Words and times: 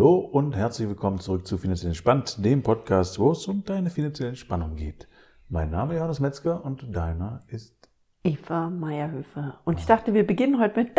Hallo 0.00 0.16
und 0.16 0.56
herzlich 0.56 0.88
willkommen 0.88 1.20
zurück 1.20 1.46
zu 1.46 1.58
Finanziell 1.58 1.90
Entspannt, 1.90 2.42
dem 2.42 2.62
Podcast, 2.62 3.18
wo 3.18 3.32
es 3.32 3.46
um 3.46 3.62
deine 3.66 3.90
finanzielle 3.90 4.30
Entspannung 4.30 4.74
geht. 4.74 5.06
Mein 5.50 5.68
Name 5.68 5.92
ist 5.92 5.98
Johannes 5.98 6.20
Metzger 6.20 6.64
und 6.64 6.96
deiner 6.96 7.40
ist 7.48 7.76
Eva 8.24 8.70
Meierhöfer. 8.70 9.60
Und 9.64 9.78
ich 9.78 9.84
dachte, 9.84 10.14
wir 10.14 10.26
beginnen 10.26 10.58
heute 10.58 10.80
mit 10.80 10.92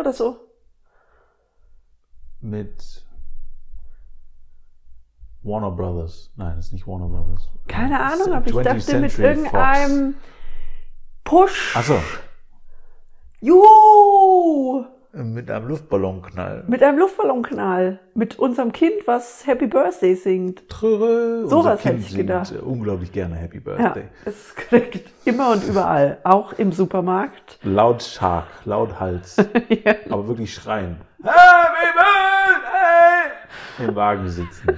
oder 0.00 0.12
so. 0.12 0.48
Mit 2.40 3.06
Warner 5.44 5.70
Brothers. 5.70 6.32
Nein, 6.34 6.56
das 6.56 6.66
ist 6.66 6.72
nicht 6.72 6.88
Warner 6.88 7.06
Brothers. 7.06 7.48
Keine 7.68 7.96
das 7.96 8.14
Ahnung, 8.14 8.34
aber 8.34 8.46
ich 8.48 8.56
dachte 8.56 8.80
Century 8.80 9.00
mit 9.00 9.16
irgendeinem 9.16 10.14
Fox. 10.14 11.52
Push. 11.52 11.76
Achso. 11.76 12.00
Juhu! 13.40 13.99
Mit 15.12 15.50
einem 15.50 15.66
Luftballonknall. 15.68 16.64
Mit 16.68 16.82
einem 16.82 16.98
Luftballonknall. 16.98 17.98
Mit 18.14 18.38
unserem 18.38 18.70
Kind, 18.72 19.06
was 19.06 19.46
Happy 19.46 19.66
Birthday 19.66 20.14
singt. 20.14 20.68
Tröre. 20.68 21.48
Sowas 21.48 21.52
Unser 21.56 21.70
hätte 21.72 21.88
Kind 21.88 22.00
ich 22.00 22.06
singt 22.12 22.26
gedacht. 22.28 22.52
unglaublich 22.62 23.10
gerne 23.12 23.34
Happy 23.34 23.56
Ja, 23.64 23.76
Birthday. 23.76 24.04
es 24.24 24.54
kriegt 24.54 25.10
immer 25.26 25.50
und 25.52 25.64
überall. 25.66 26.18
Auch 26.24 26.52
im 26.54 26.70
Supermarkt. 26.72 27.58
Laut 27.62 28.02
Schark, 28.02 28.46
laut 28.64 29.00
Hals. 29.00 29.36
ja. 29.84 29.94
aber 30.08 30.28
wirklich 30.28 30.54
schreien. 30.54 30.96
Happy 31.22 31.88
Birthday! 33.78 33.88
Im 33.88 33.94
Wagen 33.96 34.28
sitzen. 34.28 34.76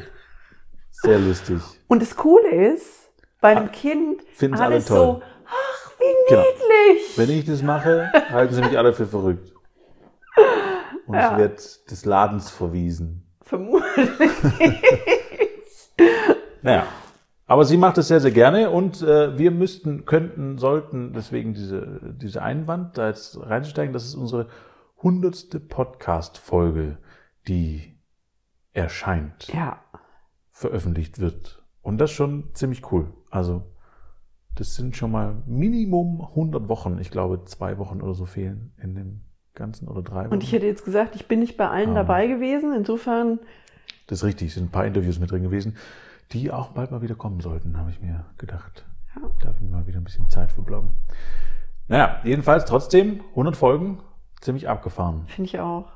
Sehr 0.91 1.19
lustig. 1.19 1.59
Und 1.89 2.01
das 2.01 2.17
Coole 2.17 2.49
ist, 2.73 3.11
bei 3.41 3.57
einem 3.57 3.71
Kind 3.73 4.23
finden's 4.35 4.61
alle 4.61 4.75
alles 4.77 4.87
toll. 4.87 4.97
so, 4.97 5.23
ach, 5.47 5.91
wie 5.99 6.05
Genau. 6.35 6.43
niedlich. 6.43 7.19
Wenn 7.19 7.30
ich 7.30 7.45
das 7.45 7.63
mache, 7.63 8.11
halten 8.30 8.55
sie 8.55 8.63
mich 8.63 8.79
alle 8.79 8.93
für 8.93 9.07
verrückt. 9.07 9.53
Und 11.13 11.18
Ja. 11.18 11.37
werde 11.37 11.57
des 11.91 12.05
Ladens 12.05 12.51
verwiesen. 12.51 13.27
Vermutlich. 13.43 14.09
Naja. 16.63 16.87
Aber 17.46 17.65
sie 17.65 17.77
macht 17.77 17.99
es 17.99 18.09
sehr, 18.09 18.21
sehr 18.21 18.30
gerne 18.30 18.71
und 18.71 19.02
äh, 19.02 19.37
wir 19.37 19.51
müssten, 19.51 20.07
könnten, 20.07 20.59
sollten 20.59 21.13
deswegen 21.13 21.52
diese, 21.52 22.15
diese 22.16 22.40
Einwand 22.40 22.96
da 22.96 23.09
jetzt 23.09 23.38
reinsteigen. 23.38 23.93
Das 23.93 24.05
ist 24.05 24.15
unsere 24.15 24.49
hundertste 25.02 25.60
Podcast-Folge, 25.60 26.99
die 27.49 27.99
erscheint, 28.73 29.49
ja. 29.49 29.80
veröffentlicht 30.51 31.18
wird. 31.18 31.63
Und 31.83 31.99
das 31.99 32.13
schon 32.13 32.55
ziemlich 32.55 32.90
cool. 32.93 33.13
Also, 33.30 33.65
das 34.55 34.74
sind 34.74 34.96
schon 34.96 35.10
mal 35.10 35.43
Minimum 35.46 36.23
100 36.23 36.68
Wochen. 36.68 36.99
Ich 37.01 37.10
glaube, 37.10 37.45
zwei 37.45 37.77
Wochen 37.77 38.01
oder 38.01 38.15
so 38.15 38.24
fehlen 38.24 38.73
in 38.80 38.95
dem 38.95 39.24
Ganzen 39.55 39.89
oder 39.89 40.03
drei 40.03 40.25
Wochen. 40.25 40.33
Und 40.35 40.43
ich 40.43 40.53
hätte 40.53 40.67
jetzt 40.67 40.85
gesagt, 40.85 41.15
ich 41.15 41.27
bin 41.29 41.41
nicht 41.41 41.57
bei 41.57 41.69
allen 41.69 41.91
Ah. 41.91 41.95
dabei 41.95 42.27
gewesen. 42.27 42.73
Insofern, 42.75 43.39
Das 44.07 44.19
ist 44.21 44.25
richtig, 44.25 44.49
es 44.49 44.55
sind 44.55 44.65
ein 44.67 44.71
paar 44.71 44.87
Interviews 44.87 45.19
mit 45.19 45.31
drin 45.31 45.43
gewesen, 45.43 45.77
die 46.33 46.51
auch 46.51 46.69
bald 46.71 46.91
mal 46.91 47.03
wieder 47.03 47.15
kommen 47.15 47.41
sollten, 47.41 47.77
habe 47.79 47.91
ich 47.91 48.01
mir 48.01 48.25
gedacht. 48.39 48.85
Ja. 49.15 49.29
Da 49.41 49.49
habe 49.49 49.59
ich 49.63 49.71
mal 49.71 49.87
wieder 49.87 49.99
ein 49.99 50.05
bisschen 50.05 50.29
Zeit 50.30 50.51
für 50.53 50.63
bloggen. 50.63 50.91
Naja, 51.89 52.21
jedenfalls 52.25 52.65
trotzdem 52.65 53.21
100 53.30 53.57
Folgen, 53.57 54.01
ziemlich 54.41 54.69
abgefahren. 54.69 55.25
finde 55.27 55.49
ich 55.49 55.61
auch. 55.61 55.91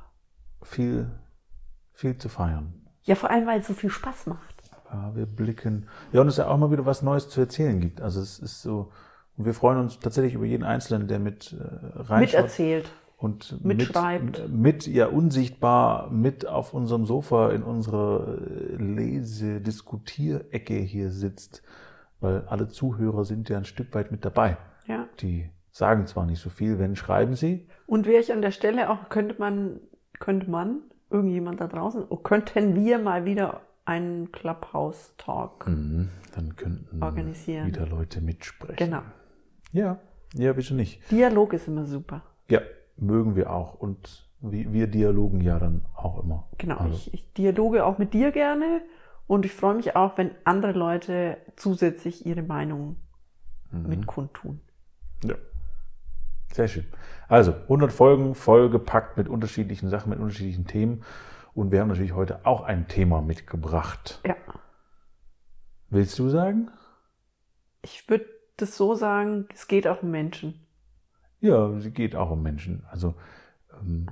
Viel, 0.63 1.09
viel 1.93 2.17
zu 2.17 2.29
feiern. 2.29 2.73
Ja, 3.03 3.15
vor 3.15 3.31
allem, 3.31 3.47
weil 3.47 3.59
es 3.61 3.67
so 3.67 3.73
viel 3.73 3.89
Spaß 3.89 4.27
macht. 4.27 4.55
Ja, 4.91 5.15
wir 5.15 5.25
blicken. 5.25 5.87
Ja, 6.11 6.21
und 6.21 6.27
es 6.27 6.35
ist 6.35 6.37
ja 6.39 6.47
auch 6.47 6.57
mal 6.57 6.71
wieder 6.71 6.85
was 6.85 7.01
Neues 7.01 7.29
zu 7.29 7.41
erzählen 7.41 7.79
gibt. 7.79 8.01
Also 8.01 8.21
es 8.21 8.37
ist 8.39 8.61
so, 8.61 8.91
und 9.37 9.45
wir 9.45 9.53
freuen 9.53 9.79
uns 9.79 9.99
tatsächlich 9.99 10.33
über 10.35 10.45
jeden 10.45 10.63
Einzelnen, 10.63 11.07
der 11.07 11.19
mit 11.19 11.53
äh, 11.53 11.63
reinschaut. 11.63 12.19
Miterzählt. 12.41 12.91
Und 13.17 13.63
mitschreibt. 13.65 14.47
Mit, 14.47 14.85
mit 14.85 14.87
ja 14.87 15.07
unsichtbar 15.07 16.09
mit 16.11 16.47
auf 16.47 16.73
unserem 16.73 17.05
Sofa 17.05 17.49
in 17.51 17.63
unserer 17.63 18.37
Lese-Diskutierecke 18.77 20.75
hier 20.75 21.11
sitzt, 21.11 21.63
weil 22.19 22.41
alle 22.47 22.67
Zuhörer 22.67 23.25
sind 23.25 23.49
ja 23.49 23.57
ein 23.57 23.65
Stück 23.65 23.93
weit 23.95 24.11
mit 24.11 24.23
dabei. 24.23 24.57
Ja. 24.87 25.07
Die 25.19 25.49
sagen 25.71 26.05
zwar 26.07 26.25
nicht 26.25 26.39
so 26.39 26.49
viel, 26.49 26.79
wenn 26.79 26.95
schreiben 26.95 27.35
sie. 27.35 27.67
Und 27.87 28.05
wäre 28.05 28.21
ich 28.21 28.31
an 28.31 28.41
der 28.41 28.51
Stelle 28.51 28.89
auch, 28.89 29.09
könnte 29.09 29.35
man, 29.39 29.79
könnte 30.19 30.49
man, 30.49 30.81
irgendjemand 31.09 31.59
da 31.61 31.67
draußen, 31.67 32.05
oh, 32.09 32.17
könnten 32.17 32.75
wir 32.75 32.99
mal 32.99 33.25
wieder 33.25 33.61
einen 33.85 34.31
Clubhouse-Talk. 34.31 35.67
Mhm, 35.67 36.09
dann 36.35 36.55
könnten 36.55 37.01
Organisieren. 37.01 37.67
wieder 37.67 37.87
Leute 37.87 38.21
mitsprechen. 38.21 38.75
Genau. 38.75 39.01
Ja, 39.71 39.99
ja, 40.33 40.55
wieso 40.57 40.75
nicht? 40.75 41.01
Dialog 41.09 41.53
ist 41.53 41.67
immer 41.67 41.85
super. 41.85 42.21
Ja, 42.49 42.61
mögen 42.97 43.35
wir 43.35 43.51
auch 43.51 43.75
und 43.75 44.27
wir, 44.39 44.87
dialogen 44.87 45.41
ja 45.41 45.57
dann 45.59 45.85
auch 45.95 46.23
immer. 46.23 46.47
Genau. 46.57 46.77
Also, 46.77 46.95
Ich, 46.95 47.13
ich 47.13 47.33
dialoge 47.33 47.85
auch 47.85 47.97
mit 47.97 48.13
dir 48.13 48.31
gerne 48.31 48.81
und 49.25 49.45
ich 49.45 49.53
freue 49.53 49.75
mich 49.75 49.95
auch, 49.95 50.17
wenn 50.17 50.31
andere 50.43 50.73
Leute 50.73 51.37
zusätzlich 51.55 52.25
ihre 52.25 52.43
Meinung 52.43 52.97
mhm. 53.71 53.87
mit 53.87 54.07
kundtun. 54.07 54.61
Ja. 55.23 55.35
Sehr 56.53 56.67
schön. 56.67 56.85
Also 57.27 57.51
100 57.51 57.91
Folgen, 57.91 58.35
vollgepackt 58.35 59.17
mit 59.17 59.27
unterschiedlichen 59.27 59.89
Sachen, 59.89 60.09
mit 60.09 60.19
unterschiedlichen 60.19 60.65
Themen. 60.65 61.03
Und 61.53 61.71
wir 61.71 61.81
haben 61.81 61.89
natürlich 61.89 62.13
heute 62.13 62.45
auch 62.45 62.61
ein 62.61 62.87
Thema 62.87 63.21
mitgebracht. 63.21 64.21
Ja. 64.25 64.35
Willst 65.89 66.17
du 66.19 66.29
sagen? 66.29 66.69
Ich 67.81 68.07
würde 68.09 68.25
das 68.57 68.77
so 68.77 68.93
sagen, 68.95 69.47
es 69.53 69.67
geht 69.67 69.87
auch 69.87 70.03
um 70.03 70.11
Menschen. 70.11 70.66
Ja, 71.39 71.79
sie 71.79 71.91
geht 71.91 72.15
auch 72.15 72.31
um 72.31 72.41
Menschen. 72.41 72.83
Also 72.89 73.13
ähm, 73.79 74.07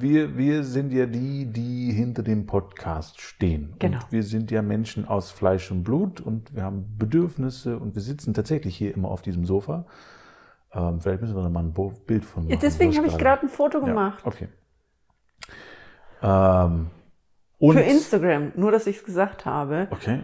wir, 0.00 0.36
wir 0.36 0.64
sind 0.64 0.92
ja 0.92 1.06
die, 1.06 1.46
die 1.46 1.92
hinter 1.92 2.22
dem 2.22 2.46
Podcast 2.46 3.20
stehen. 3.20 3.74
Genau. 3.78 3.98
Und 3.98 4.12
wir 4.12 4.22
sind 4.22 4.50
ja 4.50 4.62
Menschen 4.62 5.06
aus 5.08 5.30
Fleisch 5.30 5.70
und 5.70 5.82
Blut 5.82 6.20
und 6.20 6.54
wir 6.54 6.62
haben 6.62 6.96
Bedürfnisse 6.98 7.78
und 7.78 7.94
wir 7.94 8.02
sitzen 8.02 8.34
tatsächlich 8.34 8.76
hier 8.76 8.94
immer 8.94 9.08
auf 9.08 9.22
diesem 9.22 9.44
Sofa. 9.44 9.86
Ähm, 10.74 11.00
vielleicht 11.00 11.20
müssen 11.22 11.34
wir 11.36 11.42
da 11.42 11.48
mal 11.48 11.64
ein 11.64 11.72
Bild 12.06 12.24
von 12.24 12.44
machen. 12.44 12.52
Ja, 12.52 12.58
deswegen 12.60 12.96
habe 12.96 13.06
ich 13.06 13.18
gerade 13.18 13.42
ein 13.42 13.48
Foto 13.48 13.78
Ja, 13.80 13.86
gemacht. 13.86 14.24
okay. 14.24 14.48
Ähm, 16.22 16.90
Für 17.60 17.80
Instagram, 17.80 18.52
nur 18.56 18.72
dass 18.72 18.86
ich 18.86 18.98
es 18.98 19.04
gesagt 19.04 19.44
habe. 19.44 19.88
Okay. 19.90 20.20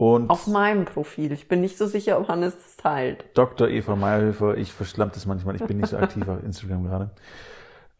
Und 0.00 0.30
Auf 0.30 0.46
meinem 0.46 0.86
Profil. 0.86 1.30
Ich 1.30 1.46
bin 1.46 1.60
nicht 1.60 1.76
so 1.76 1.84
sicher, 1.84 2.18
ob 2.18 2.28
Hannes 2.28 2.54
das 2.56 2.78
teilt. 2.78 3.26
Dr. 3.34 3.68
Eva 3.68 3.96
Meyerhöfer, 3.96 4.56
ich 4.56 4.72
verschlammt 4.72 5.14
das 5.14 5.26
manchmal, 5.26 5.56
ich 5.56 5.64
bin 5.64 5.76
nicht 5.76 5.90
so 5.90 5.98
aktiv 5.98 6.26
auf 6.26 6.42
Instagram 6.42 6.84
gerade. 6.84 7.10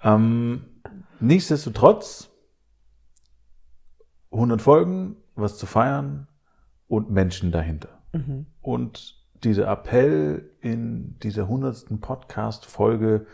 Ähm, 0.02 0.64
nichtsdestotrotz, 1.20 2.30
100 4.30 4.62
Folgen, 4.62 5.16
was 5.34 5.58
zu 5.58 5.66
feiern 5.66 6.26
und 6.88 7.10
Menschen 7.10 7.52
dahinter. 7.52 7.90
Mhm. 8.14 8.46
Und 8.62 9.22
dieser 9.44 9.70
Appell 9.70 10.50
in 10.62 11.18
dieser 11.18 11.42
100. 11.42 12.00
Podcast-Folge 12.00 13.26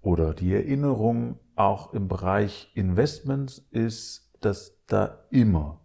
oder 0.00 0.32
die 0.32 0.54
Erinnerung 0.54 1.40
auch 1.56 1.92
im 1.92 2.08
Bereich 2.08 2.72
Investments 2.72 3.58
ist, 3.70 4.32
dass 4.40 4.82
da 4.86 5.26
immer, 5.28 5.82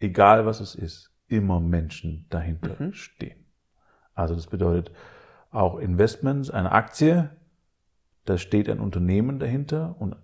egal 0.00 0.46
was 0.46 0.60
es 0.60 0.74
ist, 0.74 1.12
immer 1.28 1.60
Menschen 1.60 2.26
dahinter 2.30 2.76
Mhm. 2.78 2.92
stehen. 2.92 3.44
Also 4.14 4.34
das 4.34 4.46
bedeutet 4.46 4.92
auch 5.50 5.78
Investments, 5.78 6.50
eine 6.50 6.72
Aktie, 6.72 7.30
da 8.24 8.38
steht 8.38 8.68
ein 8.68 8.80
Unternehmen 8.80 9.38
dahinter 9.38 9.96
und 9.98 10.16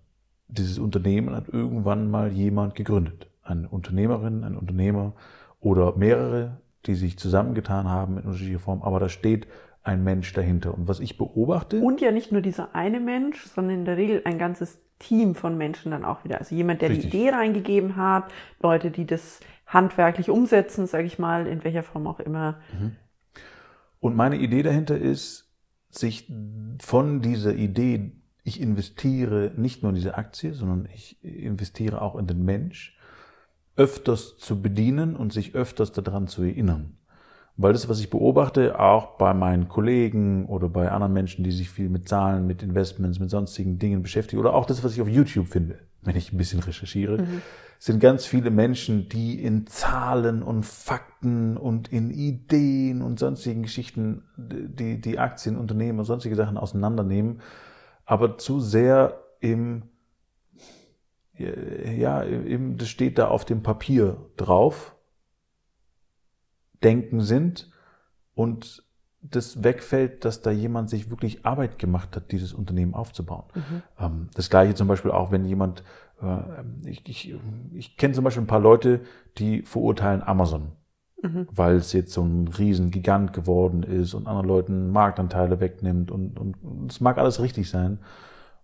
dieses 0.48 0.78
Unternehmen 0.78 1.34
hat 1.34 1.48
irgendwann 1.48 2.10
mal 2.10 2.30
jemand 2.32 2.74
gegründet. 2.74 3.28
Eine 3.42 3.68
Unternehmerin, 3.68 4.44
ein 4.44 4.56
Unternehmer 4.56 5.14
oder 5.60 5.96
mehrere, 5.96 6.58
die 6.86 6.94
sich 6.94 7.18
zusammengetan 7.18 7.88
haben 7.88 8.18
in 8.18 8.24
unterschiedlicher 8.24 8.58
Form, 8.60 8.82
aber 8.82 9.00
da 9.00 9.08
steht 9.08 9.46
ein 9.84 10.04
Mensch 10.04 10.32
dahinter. 10.32 10.74
Und 10.74 10.88
was 10.88 11.00
ich 11.00 11.16
beobachte, 11.16 11.80
Und 11.80 12.00
ja 12.00 12.10
nicht 12.12 12.32
nur 12.32 12.40
dieser 12.40 12.74
eine 12.74 13.00
Mensch, 13.00 13.44
sondern 13.46 13.76
in 13.78 13.84
der 13.84 13.96
Regel 13.96 14.22
ein 14.24 14.38
ganzes 14.38 14.80
Team 14.98 15.34
von 15.34 15.56
Menschen 15.58 15.90
dann 15.90 16.04
auch 16.04 16.24
wieder. 16.24 16.38
Also 16.38 16.54
jemand, 16.54 16.82
der 16.82 16.90
Richtig. 16.90 17.10
die 17.10 17.18
Idee 17.18 17.30
reingegeben 17.30 17.96
hat, 17.96 18.24
Leute, 18.62 18.90
die 18.90 19.06
das 19.06 19.40
handwerklich 19.72 20.30
umsetzen, 20.30 20.86
sage 20.86 21.04
ich 21.04 21.18
mal, 21.18 21.46
in 21.46 21.64
welcher 21.64 21.82
Form 21.82 22.06
auch 22.06 22.20
immer. 22.20 22.60
Und 24.00 24.16
meine 24.16 24.36
Idee 24.36 24.62
dahinter 24.62 24.98
ist, 24.98 25.48
sich 25.90 26.30
von 26.80 27.20
dieser 27.20 27.54
Idee, 27.54 28.12
ich 28.44 28.60
investiere 28.60 29.52
nicht 29.56 29.82
nur 29.82 29.90
in 29.90 29.96
diese 29.96 30.16
Aktie, 30.16 30.54
sondern 30.54 30.88
ich 30.92 31.22
investiere 31.22 32.02
auch 32.02 32.16
in 32.16 32.26
den 32.26 32.44
Mensch, 32.44 32.98
öfters 33.76 34.36
zu 34.38 34.60
bedienen 34.60 35.16
und 35.16 35.32
sich 35.32 35.54
öfters 35.54 35.92
daran 35.92 36.26
zu 36.26 36.42
erinnern. 36.42 36.98
Weil 37.56 37.74
das, 37.74 37.88
was 37.88 38.00
ich 38.00 38.10
beobachte, 38.10 38.80
auch 38.80 39.18
bei 39.18 39.34
meinen 39.34 39.68
Kollegen 39.68 40.46
oder 40.46 40.68
bei 40.68 40.90
anderen 40.90 41.12
Menschen, 41.12 41.44
die 41.44 41.52
sich 41.52 41.70
viel 41.70 41.90
mit 41.90 42.08
Zahlen, 42.08 42.46
mit 42.46 42.62
Investments, 42.62 43.18
mit 43.18 43.30
sonstigen 43.30 43.78
Dingen 43.78 44.02
beschäftigen, 44.02 44.40
oder 44.40 44.54
auch 44.54 44.64
das, 44.64 44.82
was 44.82 44.94
ich 44.94 45.02
auf 45.02 45.08
YouTube 45.08 45.48
finde, 45.48 45.78
wenn 46.02 46.16
ich 46.16 46.32
ein 46.32 46.36
bisschen 46.36 46.60
recherchiere, 46.60 47.26
sind 47.78 48.00
ganz 48.00 48.26
viele 48.26 48.50
Menschen, 48.50 49.08
die 49.08 49.42
in 49.42 49.66
Zahlen 49.66 50.42
und 50.42 50.64
Fakten 50.64 51.56
und 51.56 51.92
in 51.92 52.10
Ideen 52.10 53.02
und 53.02 53.18
sonstigen 53.18 53.62
Geschichten 53.62 54.24
die, 54.36 55.00
die 55.00 55.18
Aktien, 55.18 55.56
Unternehmen 55.56 55.98
und 55.98 56.04
sonstige 56.04 56.36
Sachen 56.36 56.58
auseinandernehmen, 56.58 57.40
aber 58.04 58.38
zu 58.38 58.60
sehr 58.60 59.22
im 59.40 59.84
ja, 61.38 62.24
eben, 62.24 62.76
das 62.76 62.88
steht 62.88 63.18
da 63.18 63.28
auf 63.28 63.44
dem 63.44 63.62
Papier 63.62 64.30
drauf, 64.36 64.94
Denken 66.82 67.20
sind 67.20 67.70
und 68.34 68.84
das 69.22 69.62
wegfällt, 69.62 70.24
dass 70.24 70.42
da 70.42 70.50
jemand 70.50 70.90
sich 70.90 71.10
wirklich 71.10 71.46
Arbeit 71.46 71.78
gemacht 71.78 72.16
hat, 72.16 72.32
dieses 72.32 72.52
Unternehmen 72.52 72.94
aufzubauen. 72.94 73.44
Mhm. 73.54 73.82
Ähm, 73.98 74.28
das 74.34 74.50
gleiche 74.50 74.74
zum 74.74 74.88
Beispiel 74.88 75.12
auch, 75.12 75.30
wenn 75.30 75.44
jemand, 75.44 75.84
äh, 76.20 76.88
ich, 76.88 77.08
ich, 77.08 77.34
ich 77.72 77.96
kenne 77.96 78.14
zum 78.14 78.24
Beispiel 78.24 78.42
ein 78.42 78.48
paar 78.48 78.60
Leute, 78.60 79.00
die 79.38 79.62
verurteilen 79.62 80.22
Amazon, 80.22 80.72
mhm. 81.22 81.46
weil 81.52 81.76
es 81.76 81.92
jetzt 81.92 82.12
so 82.12 82.22
ein 82.22 82.48
Riesengigant 82.48 83.32
geworden 83.32 83.84
ist 83.84 84.14
und 84.14 84.26
anderen 84.26 84.48
Leuten 84.48 84.90
Marktanteile 84.90 85.60
wegnimmt 85.60 86.10
und, 86.10 86.38
und 86.38 86.90
es 86.90 87.00
mag 87.00 87.18
alles 87.18 87.40
richtig 87.40 87.70
sein. 87.70 88.00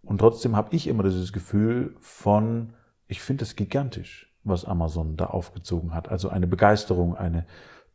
Und 0.02 0.18
trotzdem 0.18 0.56
habe 0.56 0.74
ich 0.74 0.88
immer 0.88 1.04
dieses 1.04 1.32
Gefühl 1.32 1.94
von, 2.00 2.72
ich 3.06 3.20
finde 3.20 3.44
es 3.44 3.54
gigantisch, 3.54 4.34
was 4.42 4.64
Amazon 4.64 5.16
da 5.16 5.26
aufgezogen 5.26 5.94
hat. 5.94 6.08
Also 6.08 6.30
eine 6.30 6.46
Begeisterung, 6.46 7.14
eine, 7.14 7.46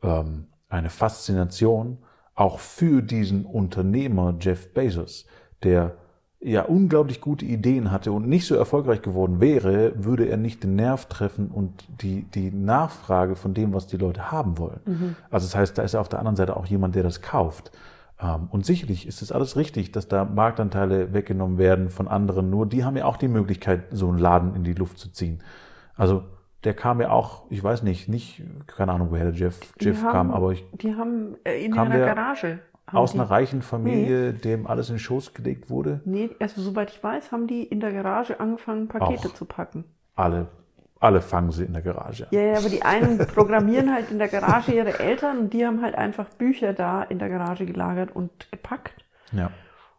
ähm, 0.02 0.48
eine 0.70 0.90
Faszination 0.90 1.98
auch 2.36 2.60
für 2.60 3.02
diesen 3.02 3.46
Unternehmer 3.46 4.36
Jeff 4.40 4.74
Bezos, 4.74 5.26
der 5.64 5.96
ja 6.44 6.64
unglaublich 6.64 7.22
gute 7.22 7.46
Ideen 7.46 7.92
hatte 7.92 8.12
und 8.12 8.28
nicht 8.28 8.46
so 8.46 8.56
erfolgreich 8.56 9.02
geworden 9.02 9.40
wäre, 9.40 9.94
würde 10.04 10.26
er 10.26 10.38
nicht 10.38 10.64
den 10.64 10.76
Nerv 10.76 11.06
treffen 11.06 11.48
und 11.48 11.86
die, 12.02 12.24
die 12.24 12.52
Nachfrage 12.52 13.36
von 13.36 13.54
dem, 13.54 13.74
was 13.74 13.88
die 13.88 13.98
Leute 13.98 14.32
haben 14.32 14.58
wollen. 14.58 14.82
Mhm. 14.86 15.16
Also 15.30 15.48
das 15.48 15.56
heißt, 15.56 15.78
da 15.78 15.84
ist 15.84 15.96
auf 15.96 16.10
der 16.10 16.20
anderen 16.20 16.36
Seite 16.36 16.58
auch 16.58 16.66
jemand, 16.66 16.96
der 16.96 17.04
das 17.04 17.22
kauft. 17.22 17.72
Ähm, 18.20 18.48
und 18.52 18.66
sicherlich 18.66 19.08
ist 19.08 19.22
es 19.22 19.32
alles 19.32 19.56
richtig, 19.56 19.92
dass 19.92 20.08
da 20.08 20.26
Marktanteile 20.26 21.14
weggenommen 21.14 21.58
werden 21.58 21.90
von 21.90 22.08
anderen. 22.08 22.50
Nur 22.50 22.66
die 22.66 22.84
haben 22.84 22.98
ja 22.98 23.06
auch 23.06 23.18
die 23.18 23.30
Möglichkeit, 23.30 23.84
so 23.92 24.10
einen 24.10 24.18
Laden 24.18 24.56
in 24.56 24.64
die 24.64 24.74
Luft 24.74 24.98
zu 24.98 25.12
ziehen. 25.12 25.42
Also 25.96 26.24
der 26.64 26.74
kam 26.74 27.02
ja 27.02 27.10
auch, 27.10 27.44
ich 27.50 27.64
weiß 27.64 27.84
nicht, 27.84 28.08
nicht, 28.08 28.42
keine 28.68 28.94
Ahnung, 28.94 29.10
woher 29.12 29.26
der 29.26 29.34
Jeff, 29.34 29.60
Jeff 29.80 30.02
haben, 30.02 30.12
kam, 30.12 30.32
aber 30.32 30.52
ich. 30.52 30.66
Die 30.74 30.96
haben 30.96 31.36
äh, 31.44 31.64
in 31.64 31.78
einer 31.78 32.00
Garage. 32.00 32.60
Aus 32.86 33.14
die, 33.14 33.20
einer 33.20 33.30
reichen 33.30 33.62
Familie, 33.62 34.34
nee. 34.34 34.40
dem 34.40 34.68
alles 34.68 34.90
in 34.90 34.96
den 34.96 35.00
Schoß 35.00 35.34
gelegt 35.34 35.70
wurde? 35.70 36.02
Nee, 36.06 36.30
also 36.40 36.62
soweit 36.62 36.92
ich 36.92 37.02
weiß, 37.02 37.32
haben 37.32 37.48
die 37.48 37.64
in 37.64 37.80
der 37.80 37.94
Garage 37.94 38.40
angefangen, 38.40 38.88
Pakete 38.88 39.30
auch 39.30 39.34
zu 39.34 39.46
packen. 39.46 39.86
Alle, 40.16 40.48
alle 41.00 41.22
fangen 41.22 41.52
sie 41.52 41.64
in 41.64 41.74
der 41.74 41.82
Garage 41.82 42.24
an. 42.24 42.30
Ja, 42.32 42.42
ja, 42.42 42.58
aber 42.58 42.70
die 42.70 42.84
einen 42.84 43.18
programmieren 43.34 43.92
halt 43.92 44.12
in 44.12 44.20
der 44.20 44.28
Garage 44.28 44.74
ihre 44.74 45.00
Eltern 45.00 45.40
und 45.40 45.54
die 45.54 45.66
haben 45.66 45.82
halt 45.82 45.96
einfach 45.96 46.30
Bücher 46.30 46.74
da 46.74 47.04
in 47.04 47.20
der 47.20 47.30
Garage 47.30 47.66
gelagert 47.66 48.16
und 48.16 48.52
gepackt. 48.52 49.06
Ja. 49.32 49.50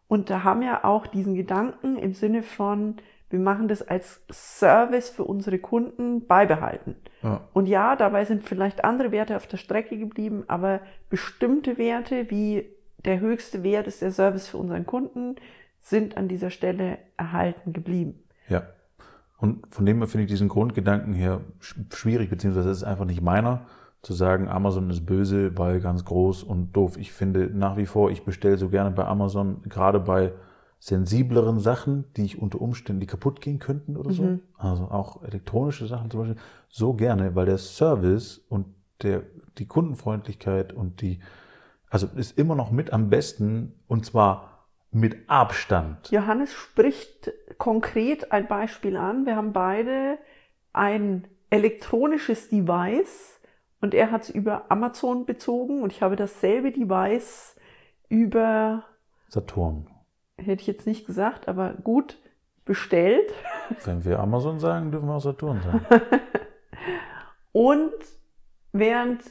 Und 0.06 0.31
da 0.31 0.44
haben 0.44 0.62
ja 0.62 0.84
auch 0.84 1.06
diesen 1.06 1.34
Gedanken 1.34 1.96
im 1.96 2.12
Sinne 2.12 2.43
von, 2.43 2.96
wir 3.34 3.40
machen 3.40 3.66
das 3.66 3.82
als 3.82 4.20
Service 4.31 5.08
für 5.08 5.25
unsere 5.25 5.58
Kunden 5.58 6.25
beibehalten. 6.28 6.94
Ja. 7.20 7.40
Und 7.52 7.66
ja, 7.66 7.96
dabei 7.96 8.25
sind 8.25 8.44
vielleicht 8.44 8.84
andere 8.84 9.10
Werte 9.10 9.34
auf 9.34 9.48
der 9.48 9.56
Strecke 9.56 9.98
geblieben, 9.98 10.44
aber 10.46 10.78
bestimmte 11.10 11.76
Werte 11.76 12.31
wie 12.31 12.70
der 13.04 13.19
höchste 13.19 13.64
Wert 13.64 13.88
ist 13.88 14.02
der 14.02 14.12
Service 14.12 14.46
für 14.46 14.58
unseren 14.58 14.86
Kunden, 14.86 15.34
sind 15.81 16.16
an 16.16 16.28
dieser 16.28 16.50
Stelle 16.50 16.98
erhalten 17.16 17.72
geblieben. 17.72 18.22
Ja. 18.48 18.62
Und 19.38 19.66
von 19.75 19.84
dem 19.84 19.98
her 19.98 20.06
finde 20.06 20.26
ich 20.26 20.30
diesen 20.30 20.48
Grundgedanken 20.48 21.12
her 21.12 21.40
schwierig, 21.90 22.30
beziehungsweise 22.30 22.70
es 22.70 22.78
ist 22.78 22.84
einfach 22.84 23.04
nicht 23.04 23.20
meiner, 23.20 23.66
zu 24.02 24.12
sagen, 24.12 24.48
Amazon 24.48 24.90
ist 24.90 25.04
böse, 25.04 25.58
weil 25.58 25.80
ganz 25.80 26.04
groß 26.04 26.44
und 26.44 26.72
doof. 26.72 26.96
Ich 26.98 27.12
finde 27.12 27.50
nach 27.52 27.76
wie 27.76 27.87
vor, 27.87 28.12
ich 28.12 28.25
bestelle 28.25 28.58
so 28.58 28.69
gerne 28.69 28.92
bei 28.92 29.04
Amazon, 29.04 29.60
gerade 29.69 29.98
bei 29.98 30.30
sensibleren 30.84 31.60
Sachen, 31.60 32.12
die 32.14 32.26
ich 32.26 32.38
unter 32.38 32.60
Umständen, 32.60 33.00
die 33.00 33.06
kaputt 33.06 33.40
gehen 33.40 33.58
könnten 33.58 33.96
oder 33.96 34.12
so. 34.12 34.22
Mhm. 34.22 34.42
Also 34.58 34.84
auch 34.84 35.22
elektronische 35.22 35.86
Sachen 35.86 36.10
zum 36.10 36.20
Beispiel, 36.20 36.36
so 36.69 36.92
gerne, 36.92 37.34
weil 37.34 37.46
der 37.46 37.56
Service 37.56 38.44
und 38.50 38.66
der, 39.02 39.22
die 39.56 39.64
Kundenfreundlichkeit 39.64 40.75
und 40.75 41.00
die, 41.00 41.20
also 41.88 42.06
ist 42.14 42.36
immer 42.36 42.54
noch 42.54 42.70
mit 42.70 42.92
am 42.92 43.08
besten 43.08 43.72
und 43.86 44.04
zwar 44.04 44.66
mit 44.90 45.16
Abstand. 45.26 46.10
Johannes 46.10 46.52
spricht 46.52 47.32
konkret 47.56 48.30
ein 48.30 48.46
Beispiel 48.46 48.98
an. 48.98 49.25
Wir 49.25 49.37
haben 49.37 49.54
beide 49.54 50.19
ein 50.75 51.26
elektronisches 51.48 52.50
Device 52.50 53.40
und 53.80 53.94
er 53.94 54.10
hat 54.10 54.25
es 54.25 54.28
über 54.28 54.70
Amazon 54.70 55.25
bezogen 55.25 55.82
und 55.82 55.92
ich 55.92 56.02
habe 56.02 56.14
dasselbe 56.14 56.72
Device 56.72 57.56
über 58.10 58.84
Saturn 59.30 59.87
hätte 60.36 60.62
ich 60.62 60.66
jetzt 60.66 60.86
nicht 60.86 61.06
gesagt, 61.06 61.48
aber 61.48 61.75
gut 61.82 62.19
bestellt. 62.64 63.32
Wenn 63.84 64.04
wir 64.04 64.19
Amazon 64.19 64.58
sagen, 64.58 64.90
dürfen 64.90 65.08
wir 65.08 65.14
auch 65.14 65.20
Saturn 65.20 65.60
sagen. 65.62 65.86
Und 67.52 67.92
während 68.72 69.22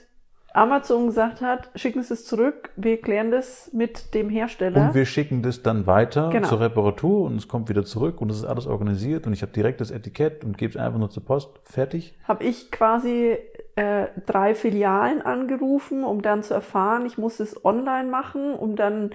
Amazon 0.53 1.07
gesagt 1.07 1.41
hat, 1.41 1.71
schicken 1.73 2.03
Sie 2.03 2.13
es 2.13 2.25
zurück, 2.25 2.69
wir 2.75 3.01
klären 3.01 3.31
das 3.31 3.71
mit 3.73 4.13
dem 4.13 4.29
Hersteller. 4.29 4.87
Und 4.87 4.93
wir 4.93 5.05
schicken 5.05 5.41
das 5.41 5.63
dann 5.63 5.87
weiter 5.87 6.29
genau. 6.29 6.47
zur 6.47 6.59
Reparatur 6.59 7.25
und 7.25 7.37
es 7.37 7.47
kommt 7.47 7.69
wieder 7.69 7.83
zurück 7.83 8.21
und 8.21 8.29
es 8.29 8.37
ist 8.37 8.45
alles 8.45 8.67
organisiert 8.67 9.25
und 9.25 9.33
ich 9.33 9.41
habe 9.41 9.51
direkt 9.51 9.81
das 9.81 9.89
Etikett 9.89 10.43
und 10.43 10.57
gebe 10.57 10.69
es 10.69 10.77
einfach 10.77 10.99
nur 10.99 11.09
zur 11.09 11.25
Post, 11.25 11.49
fertig. 11.63 12.15
Habe 12.27 12.43
ich 12.43 12.69
quasi 12.69 13.35
äh, 13.75 14.07
drei 14.27 14.53
Filialen 14.53 15.23
angerufen, 15.23 16.03
um 16.03 16.21
dann 16.21 16.43
zu 16.43 16.53
erfahren, 16.53 17.07
ich 17.07 17.17
muss 17.17 17.39
es 17.39 17.65
online 17.65 18.09
machen, 18.09 18.53
um 18.53 18.75
dann 18.75 19.09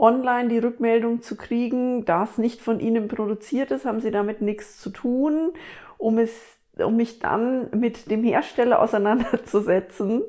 online 0.00 0.48
die 0.48 0.58
Rückmeldung 0.58 1.22
zu 1.22 1.36
kriegen, 1.36 2.04
da 2.04 2.24
es 2.24 2.38
nicht 2.38 2.60
von 2.60 2.80
ihnen 2.80 3.08
produziert 3.08 3.70
ist, 3.70 3.84
haben 3.84 4.00
sie 4.00 4.10
damit 4.10 4.40
nichts 4.40 4.80
zu 4.80 4.90
tun, 4.90 5.52
um 5.98 6.18
es, 6.18 6.58
um 6.78 6.96
mich 6.96 7.18
dann 7.18 7.70
mit 7.78 8.10
dem 8.10 8.24
Hersteller 8.24 8.78
auseinanderzusetzen. 8.82 10.22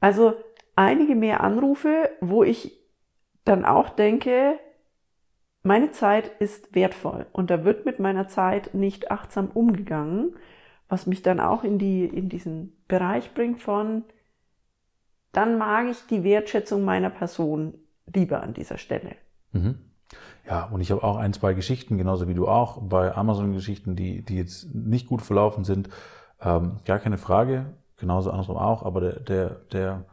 Also 0.00 0.34
einige 0.76 1.14
mehr 1.14 1.40
Anrufe, 1.40 2.10
wo 2.20 2.44
ich 2.44 2.78
dann 3.44 3.64
auch 3.64 3.88
denke, 3.88 4.58
meine 5.62 5.92
Zeit 5.92 6.30
ist 6.40 6.74
wertvoll 6.74 7.26
und 7.32 7.50
da 7.50 7.64
wird 7.64 7.86
mit 7.86 7.98
meiner 7.98 8.28
Zeit 8.28 8.74
nicht 8.74 9.10
achtsam 9.10 9.48
umgegangen, 9.52 10.36
was 10.88 11.06
mich 11.06 11.22
dann 11.22 11.40
auch 11.40 11.64
in 11.64 11.78
die, 11.78 12.04
in 12.04 12.28
diesen 12.28 12.76
Bereich 12.88 13.32
bringt 13.32 13.60
von, 13.60 14.04
dann 15.32 15.56
mag 15.56 15.88
ich 15.88 16.06
die 16.08 16.24
Wertschätzung 16.24 16.84
meiner 16.84 17.10
Person 17.10 17.74
lieber 18.14 18.42
an 18.42 18.54
dieser 18.54 18.78
Stelle. 18.78 19.16
Mhm. 19.52 19.78
Ja, 20.46 20.64
und 20.64 20.80
ich 20.80 20.90
habe 20.90 21.02
auch 21.04 21.16
ein, 21.16 21.32
zwei 21.32 21.54
Geschichten, 21.54 21.98
genauso 21.98 22.28
wie 22.28 22.34
du 22.34 22.48
auch, 22.48 22.78
bei 22.82 23.14
Amazon-Geschichten, 23.14 23.96
die, 23.96 24.22
die 24.22 24.36
jetzt 24.36 24.74
nicht 24.74 25.06
gut 25.06 25.22
verlaufen 25.22 25.64
sind. 25.64 25.88
Ähm, 26.40 26.80
gar 26.84 26.98
keine 26.98 27.18
Frage, 27.18 27.66
genauso 27.96 28.30
andersrum 28.30 28.56
auch, 28.56 28.84
aber 28.84 29.00
der, 29.00 29.20
der, 29.20 29.48
der 29.72 30.04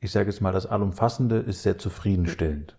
ich 0.00 0.12
sage 0.12 0.30
jetzt 0.30 0.40
mal, 0.40 0.52
das 0.52 0.66
Allumfassende 0.66 1.36
ist 1.36 1.62
sehr 1.62 1.78
zufriedenstellend. 1.78 2.76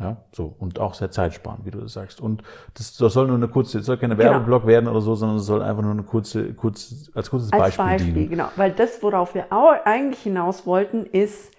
Ja, 0.00 0.16
so. 0.32 0.56
Und 0.58 0.80
auch 0.80 0.94
sehr 0.94 1.12
zeitsparend, 1.12 1.64
wie 1.64 1.70
du 1.70 1.78
das 1.78 1.92
sagst. 1.92 2.20
Und 2.20 2.42
das, 2.74 2.96
das 2.96 3.12
soll 3.12 3.28
nur 3.28 3.36
eine 3.36 3.46
kurze, 3.46 3.78
es 3.78 3.86
soll 3.86 3.96
keine 3.96 4.16
genau. 4.16 4.30
Werbeblock 4.30 4.66
werden 4.66 4.88
oder 4.88 5.00
so, 5.00 5.14
sondern 5.14 5.38
es 5.38 5.46
soll 5.46 5.62
einfach 5.62 5.82
nur 5.82 5.92
eine 5.92 6.02
kurze, 6.02 6.52
kurz, 6.52 7.12
als 7.14 7.30
kurzes 7.30 7.52
als 7.52 7.60
Beispiel, 7.60 7.84
Beispiel 7.84 8.12
dienen. 8.12 8.30
Genau. 8.30 8.48
Weil 8.56 8.72
das, 8.72 9.00
worauf 9.04 9.36
wir 9.36 9.46
auch 9.50 9.72
eigentlich 9.84 10.20
hinaus 10.20 10.66
wollten, 10.66 11.06
ist, 11.06 11.52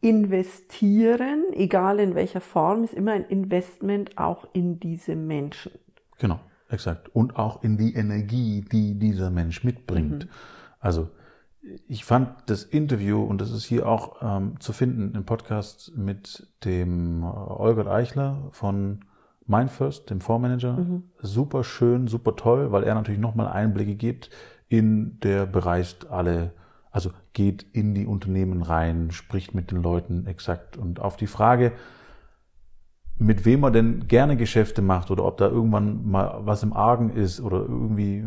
investieren, 0.00 1.44
egal 1.52 2.00
in 2.00 2.14
welcher 2.14 2.40
Form, 2.40 2.84
ist 2.84 2.94
immer 2.94 3.12
ein 3.12 3.24
Investment 3.24 4.16
auch 4.16 4.46
in 4.52 4.80
diese 4.80 5.14
Menschen. 5.14 5.72
Genau, 6.18 6.40
exakt. 6.68 7.14
Und 7.14 7.36
auch 7.36 7.62
in 7.62 7.76
die 7.76 7.94
Energie, 7.94 8.62
die 8.62 8.98
dieser 8.98 9.30
Mensch 9.30 9.62
mitbringt. 9.62 10.24
Mhm. 10.24 10.30
Also 10.78 11.08
ich 11.86 12.04
fand 12.04 12.30
das 12.46 12.64
Interview, 12.64 13.22
und 13.22 13.40
das 13.40 13.50
ist 13.50 13.64
hier 13.64 13.86
auch 13.86 14.16
ähm, 14.22 14.58
zu 14.60 14.72
finden 14.72 15.14
im 15.14 15.24
Podcast 15.24 15.92
mit 15.96 16.48
dem 16.64 17.22
äh, 17.22 17.26
Olgert 17.26 17.88
Eichler 17.88 18.48
von 18.52 19.04
Mindfirst, 19.46 20.08
dem 20.08 20.20
Fondsmanager, 20.20 20.78
mhm. 20.78 21.02
super 21.20 21.64
schön, 21.64 22.06
super 22.06 22.36
toll, 22.36 22.72
weil 22.72 22.84
er 22.84 22.94
natürlich 22.94 23.20
nochmal 23.20 23.48
Einblicke 23.48 23.96
gibt 23.96 24.30
in 24.68 25.18
der 25.20 25.46
bereist 25.46 26.10
alle 26.10 26.52
also 26.90 27.10
geht 27.32 27.62
in 27.72 27.94
die 27.94 28.06
Unternehmen 28.06 28.62
rein, 28.62 29.10
spricht 29.10 29.54
mit 29.54 29.70
den 29.70 29.82
Leuten 29.82 30.26
exakt. 30.26 30.76
Und 30.76 31.00
auf 31.00 31.16
die 31.16 31.26
Frage, 31.26 31.72
mit 33.20 33.44
wem 33.44 33.60
man 33.60 33.72
denn 33.72 34.08
gerne 34.08 34.36
Geschäfte 34.36 34.80
macht 34.80 35.10
oder 35.10 35.24
ob 35.26 35.36
da 35.36 35.46
irgendwann 35.46 36.10
mal 36.10 36.40
was 36.40 36.62
im 36.62 36.72
Argen 36.72 37.10
ist 37.10 37.40
oder 37.40 37.58
irgendwie, 37.58 38.24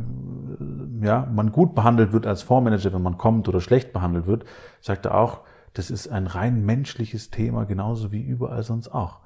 ja, 1.02 1.28
man 1.34 1.52
gut 1.52 1.74
behandelt 1.74 2.14
wird 2.14 2.28
als 2.28 2.44
Fondsmanager, 2.44 2.94
wenn 2.94 3.02
man 3.02 3.18
kommt 3.18 3.50
oder 3.50 3.60
schlecht 3.60 3.92
behandelt 3.92 4.28
wird, 4.28 4.46
sagt 4.82 5.08
er 5.08 5.18
auch, 5.18 5.42
das 5.74 5.90
ist 5.90 6.08
ein 6.10 6.28
rein 6.28 6.64
menschliches 6.64 7.32
Thema, 7.32 7.66
genauso 7.66 8.12
wie 8.12 8.22
überall 8.22 8.62
sonst 8.62 8.90
auch. 8.90 9.20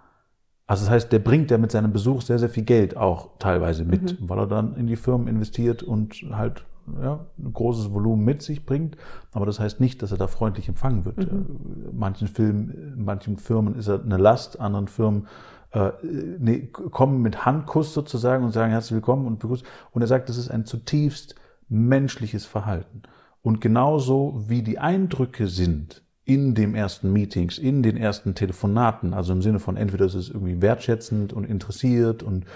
Also 0.67 0.85
das 0.85 0.91
heißt, 0.91 1.11
der 1.11 1.19
bringt 1.19 1.51
ja 1.51 1.57
mit 1.57 1.71
seinem 1.71 1.91
Besuch 1.91 2.21
sehr, 2.21 2.39
sehr 2.39 2.49
viel 2.49 2.63
Geld 2.63 2.95
auch 2.95 3.37
teilweise 3.37 3.83
mit, 3.83 4.19
mhm. 4.19 4.29
weil 4.29 4.39
er 4.39 4.47
dann 4.47 4.75
in 4.75 4.87
die 4.87 4.95
Firmen 4.95 5.27
investiert 5.27 5.83
und 5.83 6.13
halt 6.31 6.65
ja, 7.01 7.25
ein 7.37 7.53
großes 7.53 7.93
Volumen 7.93 8.23
mit 8.23 8.41
sich 8.41 8.65
bringt. 8.65 8.97
Aber 9.31 9.45
das 9.45 9.59
heißt 9.59 9.79
nicht, 9.79 10.01
dass 10.01 10.11
er 10.11 10.17
da 10.17 10.27
freundlich 10.27 10.69
empfangen 10.69 11.05
wird. 11.05 11.17
Mhm. 11.17 11.89
Manchen 11.93 12.27
Filmen, 12.27 12.93
manchen 12.97 13.37
Firmen 13.37 13.75
ist 13.75 13.87
er 13.87 14.01
eine 14.01 14.17
Last, 14.17 14.59
anderen 14.59 14.87
Firmen 14.87 15.27
äh, 15.71 15.91
nee, 16.39 16.67
kommen 16.67 17.21
mit 17.21 17.45
Handkuss 17.45 17.93
sozusagen 17.93 18.43
und 18.43 18.51
sagen 18.51 18.71
herzlich 18.71 18.93
willkommen 18.93 19.27
und 19.27 19.39
begrüßen. 19.39 19.67
Und 19.91 20.01
er 20.01 20.07
sagt, 20.07 20.29
das 20.29 20.37
ist 20.37 20.49
ein 20.49 20.65
zutiefst 20.65 21.35
menschliches 21.69 22.45
Verhalten. 22.45 23.03
Und 23.41 23.61
genauso 23.61 24.43
wie 24.47 24.61
die 24.61 24.79
Eindrücke 24.79 25.47
sind 25.47 26.03
in 26.25 26.55
dem 26.55 26.75
ersten 26.75 27.13
Meetings, 27.13 27.57
in 27.57 27.83
den 27.83 27.95
ersten 27.95 28.35
Telefonaten, 28.35 29.13
also 29.13 29.31
im 29.33 29.41
Sinne 29.41 29.59
von 29.59 29.77
entweder 29.77 30.05
ist 30.05 30.15
es 30.15 30.29
irgendwie 30.29 30.61
wertschätzend 30.61 31.31
und 31.31 31.45
interessiert 31.45 32.23
und 32.23 32.43
äh, 32.43 32.47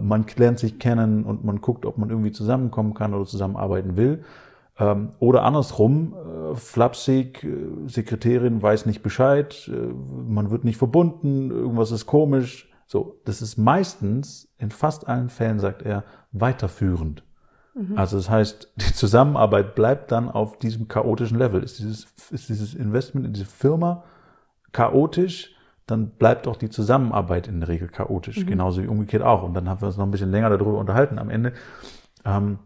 man 0.00 0.26
lernt 0.36 0.58
sich 0.58 0.78
kennen 0.78 1.24
und 1.24 1.44
man 1.44 1.60
guckt, 1.60 1.86
ob 1.86 1.98
man 1.98 2.10
irgendwie 2.10 2.32
zusammenkommen 2.32 2.94
kann 2.94 3.14
oder 3.14 3.26
zusammenarbeiten 3.26 3.96
will. 3.96 4.24
Ähm, 4.78 5.10
oder 5.18 5.42
andersrum, 5.42 6.14
äh, 6.14 6.54
flapsig, 6.54 7.42
äh, 7.44 7.88
Sekretärin 7.88 8.62
weiß 8.62 8.86
nicht 8.86 9.02
Bescheid, 9.02 9.68
äh, 9.72 9.72
man 9.72 10.50
wird 10.50 10.64
nicht 10.64 10.76
verbunden, 10.76 11.50
irgendwas 11.50 11.90
ist 11.90 12.06
komisch. 12.06 12.70
So, 12.86 13.20
das 13.24 13.42
ist 13.42 13.58
meistens, 13.58 14.48
in 14.56 14.70
fast 14.70 15.08
allen 15.08 15.28
Fällen, 15.30 15.58
sagt 15.58 15.82
er, 15.82 16.04
weiterführend. 16.32 17.24
Mhm. 17.74 17.98
Also 17.98 18.16
das 18.16 18.30
heißt, 18.30 18.72
die 18.76 18.94
Zusammenarbeit 18.94 19.74
bleibt 19.74 20.12
dann 20.12 20.30
auf 20.30 20.58
diesem 20.58 20.86
chaotischen 20.86 21.38
Level. 21.38 21.62
Ist 21.62 21.80
dieses, 21.80 22.06
ist 22.30 22.48
dieses 22.48 22.74
Investment 22.74 23.26
in 23.26 23.32
diese 23.32 23.46
Firma 23.46 24.04
chaotisch, 24.72 25.56
dann 25.90 26.10
bleibt 26.10 26.46
auch 26.46 26.56
die 26.56 26.68
Zusammenarbeit 26.68 27.48
in 27.48 27.60
der 27.60 27.68
Regel 27.68 27.88
chaotisch, 27.88 28.40
mhm. 28.40 28.46
genauso 28.46 28.82
wie 28.82 28.86
umgekehrt 28.86 29.22
auch. 29.22 29.42
Und 29.42 29.54
dann 29.54 29.68
haben 29.68 29.80
wir 29.80 29.88
uns 29.88 29.96
noch 29.96 30.04
ein 30.04 30.10
bisschen 30.10 30.30
länger 30.30 30.50
darüber 30.50 30.78
unterhalten 30.78 31.18
am 31.18 31.30
Ende. 31.30 31.54
Ähm, 32.24 32.58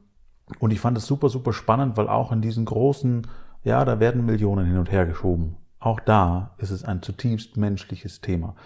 und 0.58 0.72
ich 0.72 0.80
fand 0.80 0.98
es 0.98 1.06
super, 1.06 1.28
super 1.28 1.52
spannend, 1.52 1.96
weil 1.96 2.08
auch 2.08 2.32
in 2.32 2.42
diesen 2.42 2.64
großen, 2.64 3.26
ja, 3.62 3.84
da 3.84 4.00
werden 4.00 4.26
Millionen 4.26 4.66
hin 4.66 4.76
und 4.76 4.90
her 4.90 5.06
geschoben. 5.06 5.56
Auch 5.78 6.00
da 6.00 6.54
ist 6.58 6.70
es 6.70 6.84
ein 6.84 7.00
zutiefst 7.00 7.56
menschliches 7.56 8.20
Thema. 8.20 8.56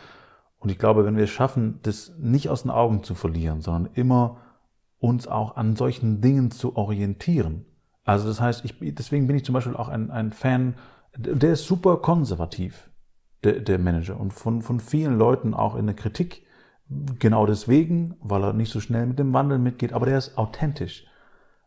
Und 0.59 0.71
ich 0.71 0.79
glaube, 0.79 1.05
wenn 1.05 1.17
wir 1.17 1.25
es 1.25 1.31
schaffen, 1.31 1.81
das 1.83 2.15
nicht 2.19 2.49
aus 2.49 2.63
den 2.63 2.71
Augen 2.71 3.03
zu 3.03 3.15
verlieren, 3.15 3.61
sondern 3.61 3.93
immer 3.93 4.39
uns 4.99 5.29
auch 5.29 5.57
an 5.57 5.77
solchen 5.77 6.23
Dingen 6.23 6.51
zu 6.51 6.77
orientieren. 6.77 7.67
Also 8.05 8.27
das 8.27 8.41
heißt, 8.41 8.65
ich, 8.65 8.77
deswegen 8.95 9.27
bin 9.27 9.37
ich 9.37 9.45
zum 9.45 9.53
Beispiel 9.53 9.77
auch 9.77 9.89
ein, 9.89 10.11
ein 10.11 10.33
Fan, 10.33 10.77
der 11.15 11.53
ist 11.53 11.67
super 11.67 11.99
konservativ 11.99 12.91
der, 13.47 13.61
der 13.61 13.79
Manager 13.79 14.19
und 14.19 14.33
von, 14.33 14.61
von 14.63 14.81
vielen 14.81 15.17
Leuten 15.17 15.55
auch 15.55 15.77
in 15.77 15.87
der 15.87 15.95
Kritik. 15.95 16.43
Genau 17.19 17.47
deswegen, 17.47 18.17
weil 18.21 18.45
er 18.45 18.53
nicht 18.53 18.73
so 18.73 18.81
schnell 18.81 19.07
mit 19.07 19.19
dem 19.19 19.33
Wandel 19.33 19.59
mitgeht, 19.59 19.93
aber 19.93 20.07
der 20.07 20.19
ist 20.19 20.37
authentisch. 20.37 21.07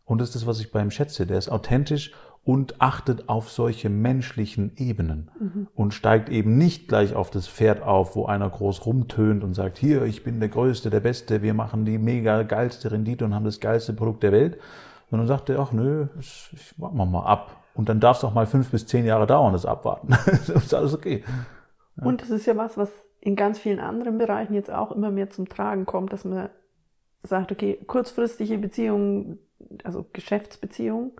Und 0.04 0.20
das 0.20 0.30
ist 0.30 0.36
das, 0.36 0.46
was 0.46 0.60
ich 0.60 0.72
bei 0.72 0.82
ihm 0.82 0.90
schätze. 0.90 1.26
Der 1.26 1.38
ist 1.38 1.50
authentisch 1.50 2.12
und 2.42 2.80
achtet 2.80 3.28
auf 3.28 3.50
solche 3.50 3.90
menschlichen 3.90 4.72
Ebenen 4.76 5.30
mhm. 5.38 5.68
und 5.74 5.92
steigt 5.94 6.30
eben 6.30 6.56
nicht 6.56 6.88
gleich 6.88 7.14
auf 7.14 7.30
das 7.30 7.46
Pferd 7.48 7.82
auf, 7.82 8.16
wo 8.16 8.26
einer 8.26 8.48
groß 8.48 8.86
rumtönt 8.86 9.44
und 9.44 9.54
sagt, 9.54 9.78
hier, 9.78 10.04
ich 10.04 10.24
bin 10.24 10.40
der 10.40 10.48
Größte, 10.48 10.88
der 10.88 11.00
Beste, 11.00 11.42
wir 11.42 11.54
machen 11.54 11.84
die 11.84 11.98
mega 11.98 12.42
geilste 12.42 12.90
Rendite 12.90 13.24
und 13.24 13.34
haben 13.34 13.44
das 13.44 13.60
geilste 13.60 13.92
Produkt 13.92 14.22
der 14.22 14.32
Welt, 14.32 14.58
sondern 15.10 15.28
sagt 15.28 15.50
er, 15.50 15.60
ach 15.60 15.72
nö, 15.72 16.06
ich, 16.18 16.50
ich 16.52 16.74
mach 16.78 16.92
mal 16.92 17.26
ab. 17.26 17.56
Und 17.74 17.88
dann 17.88 18.00
darf 18.00 18.18
es 18.18 18.24
auch 18.24 18.34
mal 18.34 18.46
fünf 18.46 18.70
bis 18.70 18.86
zehn 18.86 19.04
Jahre 19.04 19.26
dauern, 19.26 19.52
das 19.52 19.66
Abwarten. 19.66 20.08
das 20.26 20.48
ist 20.48 20.74
alles 20.74 20.94
okay. 20.94 21.22
Und 21.96 22.22
das 22.22 22.30
ist 22.30 22.46
ja 22.46 22.56
was, 22.56 22.76
was 22.76 22.90
in 23.20 23.36
ganz 23.36 23.58
vielen 23.58 23.80
anderen 23.80 24.18
Bereichen 24.18 24.54
jetzt 24.54 24.70
auch 24.70 24.92
immer 24.92 25.10
mehr 25.10 25.30
zum 25.30 25.48
Tragen 25.48 25.86
kommt, 25.86 26.12
dass 26.12 26.24
man 26.24 26.48
sagt, 27.22 27.52
okay, 27.52 27.78
kurzfristige 27.86 28.56
Beziehungen, 28.58 29.38
also 29.84 30.06
Geschäftsbeziehungen, 30.12 31.12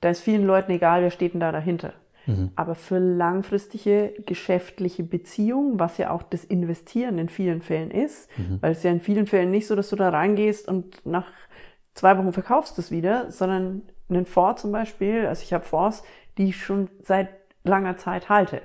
da 0.00 0.10
ist 0.10 0.20
vielen 0.20 0.46
Leuten 0.46 0.70
egal, 0.70 1.02
wer 1.02 1.10
steht 1.10 1.32
denn 1.32 1.40
da 1.40 1.50
dahinter. 1.50 1.92
Mhm. 2.26 2.52
Aber 2.56 2.74
für 2.74 2.98
langfristige 2.98 4.14
geschäftliche 4.26 5.02
Beziehungen, 5.02 5.78
was 5.78 5.98
ja 5.98 6.10
auch 6.10 6.22
das 6.22 6.44
Investieren 6.44 7.18
in 7.18 7.28
vielen 7.28 7.60
Fällen 7.60 7.90
ist, 7.90 8.30
mhm. 8.38 8.58
weil 8.60 8.72
es 8.72 8.82
ja 8.82 8.90
in 8.90 9.00
vielen 9.00 9.26
Fällen 9.26 9.50
nicht 9.50 9.66
so, 9.66 9.74
dass 9.74 9.90
du 9.90 9.96
da 9.96 10.08
reingehst 10.10 10.68
und 10.68 11.04
nach 11.04 11.26
zwei 11.94 12.16
Wochen 12.16 12.32
verkaufst 12.32 12.76
du 12.76 12.80
es 12.80 12.90
wieder, 12.90 13.30
sondern 13.30 13.82
einen 14.08 14.26
Fonds 14.26 14.62
zum 14.62 14.72
Beispiel, 14.72 15.26
also 15.26 15.42
ich 15.42 15.52
habe 15.52 15.64
Fonds, 15.64 16.02
die 16.38 16.48
ich 16.48 16.56
schon 16.56 16.88
seit 17.02 17.28
langer 17.62 17.96
Zeit 17.96 18.28
halte. 18.28 18.60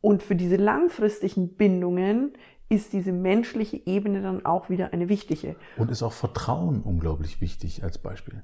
Und 0.00 0.22
für 0.22 0.36
diese 0.36 0.56
langfristigen 0.56 1.54
Bindungen 1.56 2.32
ist 2.68 2.92
diese 2.92 3.12
menschliche 3.12 3.84
Ebene 3.84 4.22
dann 4.22 4.46
auch 4.46 4.70
wieder 4.70 4.92
eine 4.92 5.08
wichtige. 5.08 5.56
Und 5.76 5.90
ist 5.90 6.02
auch 6.02 6.12
Vertrauen 6.12 6.82
unglaublich 6.82 7.40
wichtig 7.40 7.82
als 7.82 7.98
Beispiel. 7.98 8.42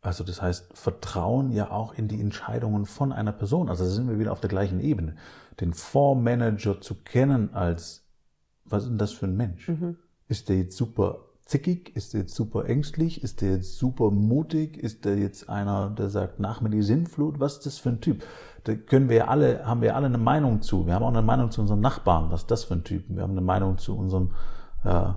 Also 0.00 0.24
das 0.24 0.42
heißt, 0.42 0.76
Vertrauen 0.76 1.50
ja 1.50 1.70
auch 1.70 1.94
in 1.94 2.08
die 2.08 2.20
Entscheidungen 2.20 2.86
von 2.86 3.12
einer 3.12 3.32
Person. 3.32 3.68
Also 3.68 3.84
da 3.84 3.90
sind 3.90 4.08
wir 4.08 4.18
wieder 4.18 4.32
auf 4.32 4.40
der 4.40 4.50
gleichen 4.50 4.80
Ebene. 4.80 5.16
Den 5.60 5.72
Fondsmanager 5.72 6.80
zu 6.80 6.96
kennen 7.02 7.54
als, 7.54 8.06
was 8.64 8.84
ist 8.84 8.90
denn 8.90 8.98
das 8.98 9.12
für 9.12 9.26
ein 9.26 9.36
Mensch? 9.36 9.68
Mhm. 9.68 9.96
Ist 10.28 10.48
der 10.48 10.58
jetzt 10.58 10.76
super 10.76 11.26
zickig? 11.44 11.94
Ist 11.96 12.12
der 12.12 12.22
jetzt 12.22 12.34
super 12.34 12.66
ängstlich? 12.66 13.22
Ist 13.22 13.40
der 13.40 13.54
jetzt 13.54 13.78
super 13.78 14.10
mutig? 14.10 14.76
Ist 14.76 15.04
der 15.04 15.16
jetzt 15.16 15.48
einer, 15.48 15.90
der 15.90 16.10
sagt, 16.10 16.40
nach 16.40 16.60
mir 16.60 16.70
die 16.70 16.82
Sinnflut? 16.82 17.40
Was 17.40 17.54
ist 17.54 17.66
das 17.66 17.78
für 17.78 17.90
ein 17.90 18.00
Typ? 18.00 18.22
Da 18.66 18.74
können 18.74 19.08
wir 19.08 19.30
alle, 19.30 19.64
haben 19.64 19.80
wir 19.80 19.94
alle 19.94 20.06
eine 20.06 20.18
Meinung 20.18 20.60
zu. 20.60 20.86
Wir 20.86 20.94
haben 20.94 21.04
auch 21.04 21.08
eine 21.08 21.22
Meinung 21.22 21.52
zu 21.52 21.60
unserem 21.60 21.80
Nachbarn. 21.80 22.32
Was 22.32 22.42
ist 22.42 22.50
das 22.50 22.64
für 22.64 22.74
ein 22.74 22.82
Typ? 22.82 23.04
Wir 23.08 23.22
haben 23.22 23.30
eine 23.30 23.40
Meinung 23.40 23.78
zu 23.78 23.96
unserem, 23.96 24.32
äh, 24.84 25.12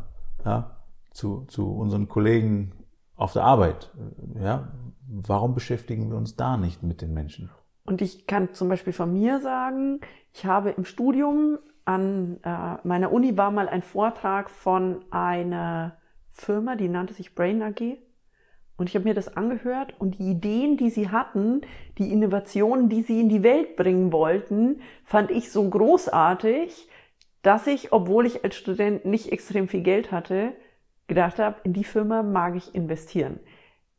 ja, 0.46 0.78
zu, 1.12 1.46
zu 1.48 1.72
unseren 1.72 2.08
Kollegen 2.08 2.74
auf 3.16 3.34
der 3.34 3.44
Arbeit. 3.44 3.92
Ja, 4.40 4.72
warum 5.08 5.56
beschäftigen 5.56 6.12
wir 6.12 6.18
uns 6.18 6.36
da 6.36 6.58
nicht 6.58 6.84
mit 6.84 7.02
den 7.02 7.12
Menschen? 7.12 7.50
Und 7.86 8.04
ich 8.04 8.28
kann 8.28 8.54
zum 8.54 8.70
Beispiel 8.70 8.94
von 8.94 9.12
mir 9.12 9.42
sagen, 9.42 10.00
ich 10.32 10.46
habe 10.46 10.70
im 10.70 10.86
Studium 10.86 11.58
an 11.86 12.38
äh, 12.44 12.88
meiner 12.88 13.12
Uni 13.12 13.36
war 13.36 13.50
mal 13.50 13.68
ein 13.68 13.82
Vortrag 13.82 14.52
von 14.52 15.04
einer 15.10 15.98
Firma, 16.30 16.76
die 16.76 16.88
nannte 16.88 17.16
sich 17.16 17.34
Brain 17.34 17.64
AG. 17.64 17.98
Und 18.80 18.88
ich 18.88 18.96
habe 18.96 19.04
mir 19.04 19.14
das 19.14 19.36
angehört 19.36 19.94
und 20.00 20.20
die 20.20 20.32
Ideen, 20.32 20.78
die 20.78 20.90
sie 20.90 21.10
hatten, 21.10 21.62
die 21.98 22.14
Innovationen, 22.14 22.88
die 22.88 23.02
sie 23.02 23.20
in 23.20 23.28
die 23.28 23.44
Welt 23.44 23.76
bringen 23.76 24.14
wollten, 24.14 24.82
fand 25.04 25.32
ich 25.32 25.52
so 25.52 25.70
großartig, 25.70 26.88
dass 27.42 27.68
ich, 27.68 27.92
obwohl 27.92 28.26
ich 28.26 28.46
als 28.46 28.56
Student 28.56 29.04
nicht 29.04 29.34
extrem 29.34 29.68
viel 29.68 29.82
Geld 29.82 30.14
hatte, 30.14 30.54
gedacht 31.08 31.40
habe, 31.40 31.58
in 31.66 31.74
die 31.74 31.84
Firma 31.84 32.24
mag 32.24 32.56
ich 32.56 32.74
investieren. 32.74 33.42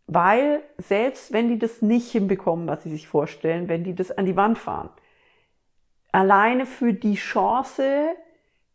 Weil 0.07 0.63
selbst 0.79 1.31
wenn 1.31 1.51
die 1.51 1.59
das 1.59 1.83
nicht 1.83 2.11
hinbekommen, 2.11 2.67
was 2.67 2.83
sie 2.83 2.91
sich 2.91 3.07
vorstellen, 3.07 3.69
wenn 3.69 3.85
die 3.85 3.95
das 3.95 4.11
an 4.11 4.25
die 4.25 4.37
Wand 4.37 4.57
fahren, 4.57 4.89
alleine 6.11 6.65
für 6.65 6.95
die 6.95 7.17
Chance, 7.17 8.15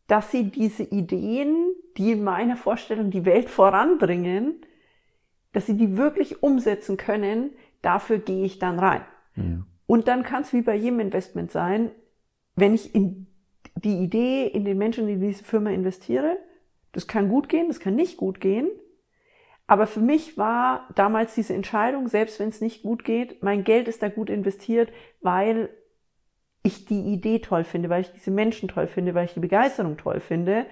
dass 0.06 0.30
sie 0.30 0.52
diese 0.52 0.84
Ideen, 0.84 1.74
die 1.98 2.12
in 2.12 2.24
meiner 2.24 2.58
Vorstellung 2.58 3.10
die 3.10 3.26
Welt 3.26 3.50
voranbringen, 3.50 4.62
dass 5.56 5.66
sie 5.66 5.78
die 5.78 5.96
wirklich 5.96 6.44
umsetzen 6.44 6.98
können, 6.98 7.52
dafür 7.82 8.18
gehe 8.18 8.44
ich 8.44 8.60
dann 8.60 8.78
rein. 8.78 9.02
Ja. 9.36 9.66
Und 9.88 10.08
dann 10.10 10.24
kann 10.24 10.42
es 10.42 10.52
wie 10.52 10.62
bei 10.62 10.76
jedem 10.76 11.00
Investment 11.00 11.50
sein, 11.50 11.92
wenn 12.56 12.74
ich 12.74 12.94
in 12.94 13.28
die 13.76 14.00
Idee, 14.00 14.48
in 14.48 14.66
den 14.66 14.78
Menschen, 14.78 15.08
in 15.08 15.22
diese 15.22 15.46
Firma 15.46 15.70
investiere, 15.70 16.38
das 16.92 17.08
kann 17.08 17.30
gut 17.30 17.48
gehen, 17.48 17.68
das 17.68 17.80
kann 17.80 17.96
nicht 17.96 18.18
gut 18.18 18.42
gehen. 18.42 18.68
Aber 19.68 19.88
für 19.88 20.02
mich 20.02 20.38
war 20.38 20.90
damals 20.96 21.36
diese 21.36 21.54
Entscheidung, 21.54 22.10
selbst 22.10 22.40
wenn 22.40 22.50
es 22.50 22.60
nicht 22.60 22.84
gut 22.84 23.06
geht, 23.06 23.42
mein 23.42 23.64
Geld 23.64 23.88
ist 23.88 24.04
da 24.04 24.10
gut 24.10 24.30
investiert, 24.30 24.92
weil 25.22 25.70
ich 26.64 26.86
die 26.86 27.14
Idee 27.14 27.40
toll 27.40 27.64
finde, 27.64 27.90
weil 27.90 28.02
ich 28.02 28.12
diese 28.12 28.32
Menschen 28.32 28.68
toll 28.68 28.88
finde, 28.88 29.14
weil 29.14 29.26
ich 29.26 29.34
die 29.34 29.40
Begeisterung 29.40 29.96
toll 29.96 30.20
finde. 30.20 30.66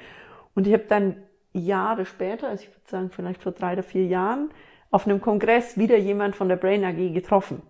Und 0.55 0.67
ich 0.67 0.73
habe 0.73 0.85
dann 0.89 1.15
Jahre 1.53 2.05
später, 2.05 2.49
also 2.49 2.63
ich 2.63 2.69
würde 2.69 2.89
sagen 2.89 3.11
vielleicht 3.11 3.41
vor 3.41 3.51
drei 3.51 3.73
oder 3.73 3.83
vier 3.83 4.05
Jahren, 4.05 4.49
auf 4.93 5.07
einem 5.07 5.21
Kongress 5.21 5.75
wieder 5.75 5.97
jemand 5.97 6.35
von 6.35 6.49
der 6.49 6.55
Brain 6.55 6.83
AG 6.85 7.13
getroffen. 7.13 7.63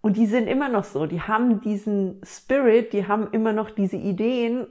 Und 0.00 0.16
die 0.16 0.24
sind 0.24 0.46
immer 0.46 0.70
noch 0.70 0.84
so, 0.84 1.04
die 1.04 1.20
haben 1.20 1.60
diesen 1.60 2.18
Spirit, 2.24 2.94
die 2.94 3.06
haben 3.06 3.28
immer 3.32 3.52
noch 3.52 3.68
diese 3.70 3.98
Ideen. 3.98 4.66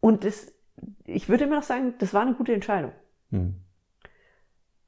Und 0.00 0.24
das, 0.24 0.52
ich 1.06 1.30
würde 1.30 1.44
immer 1.44 1.56
noch 1.56 1.62
sagen, 1.62 1.94
das 1.98 2.12
war 2.12 2.20
eine 2.20 2.34
gute 2.34 2.52
Entscheidung. 2.52 2.92
Hm. 3.30 3.54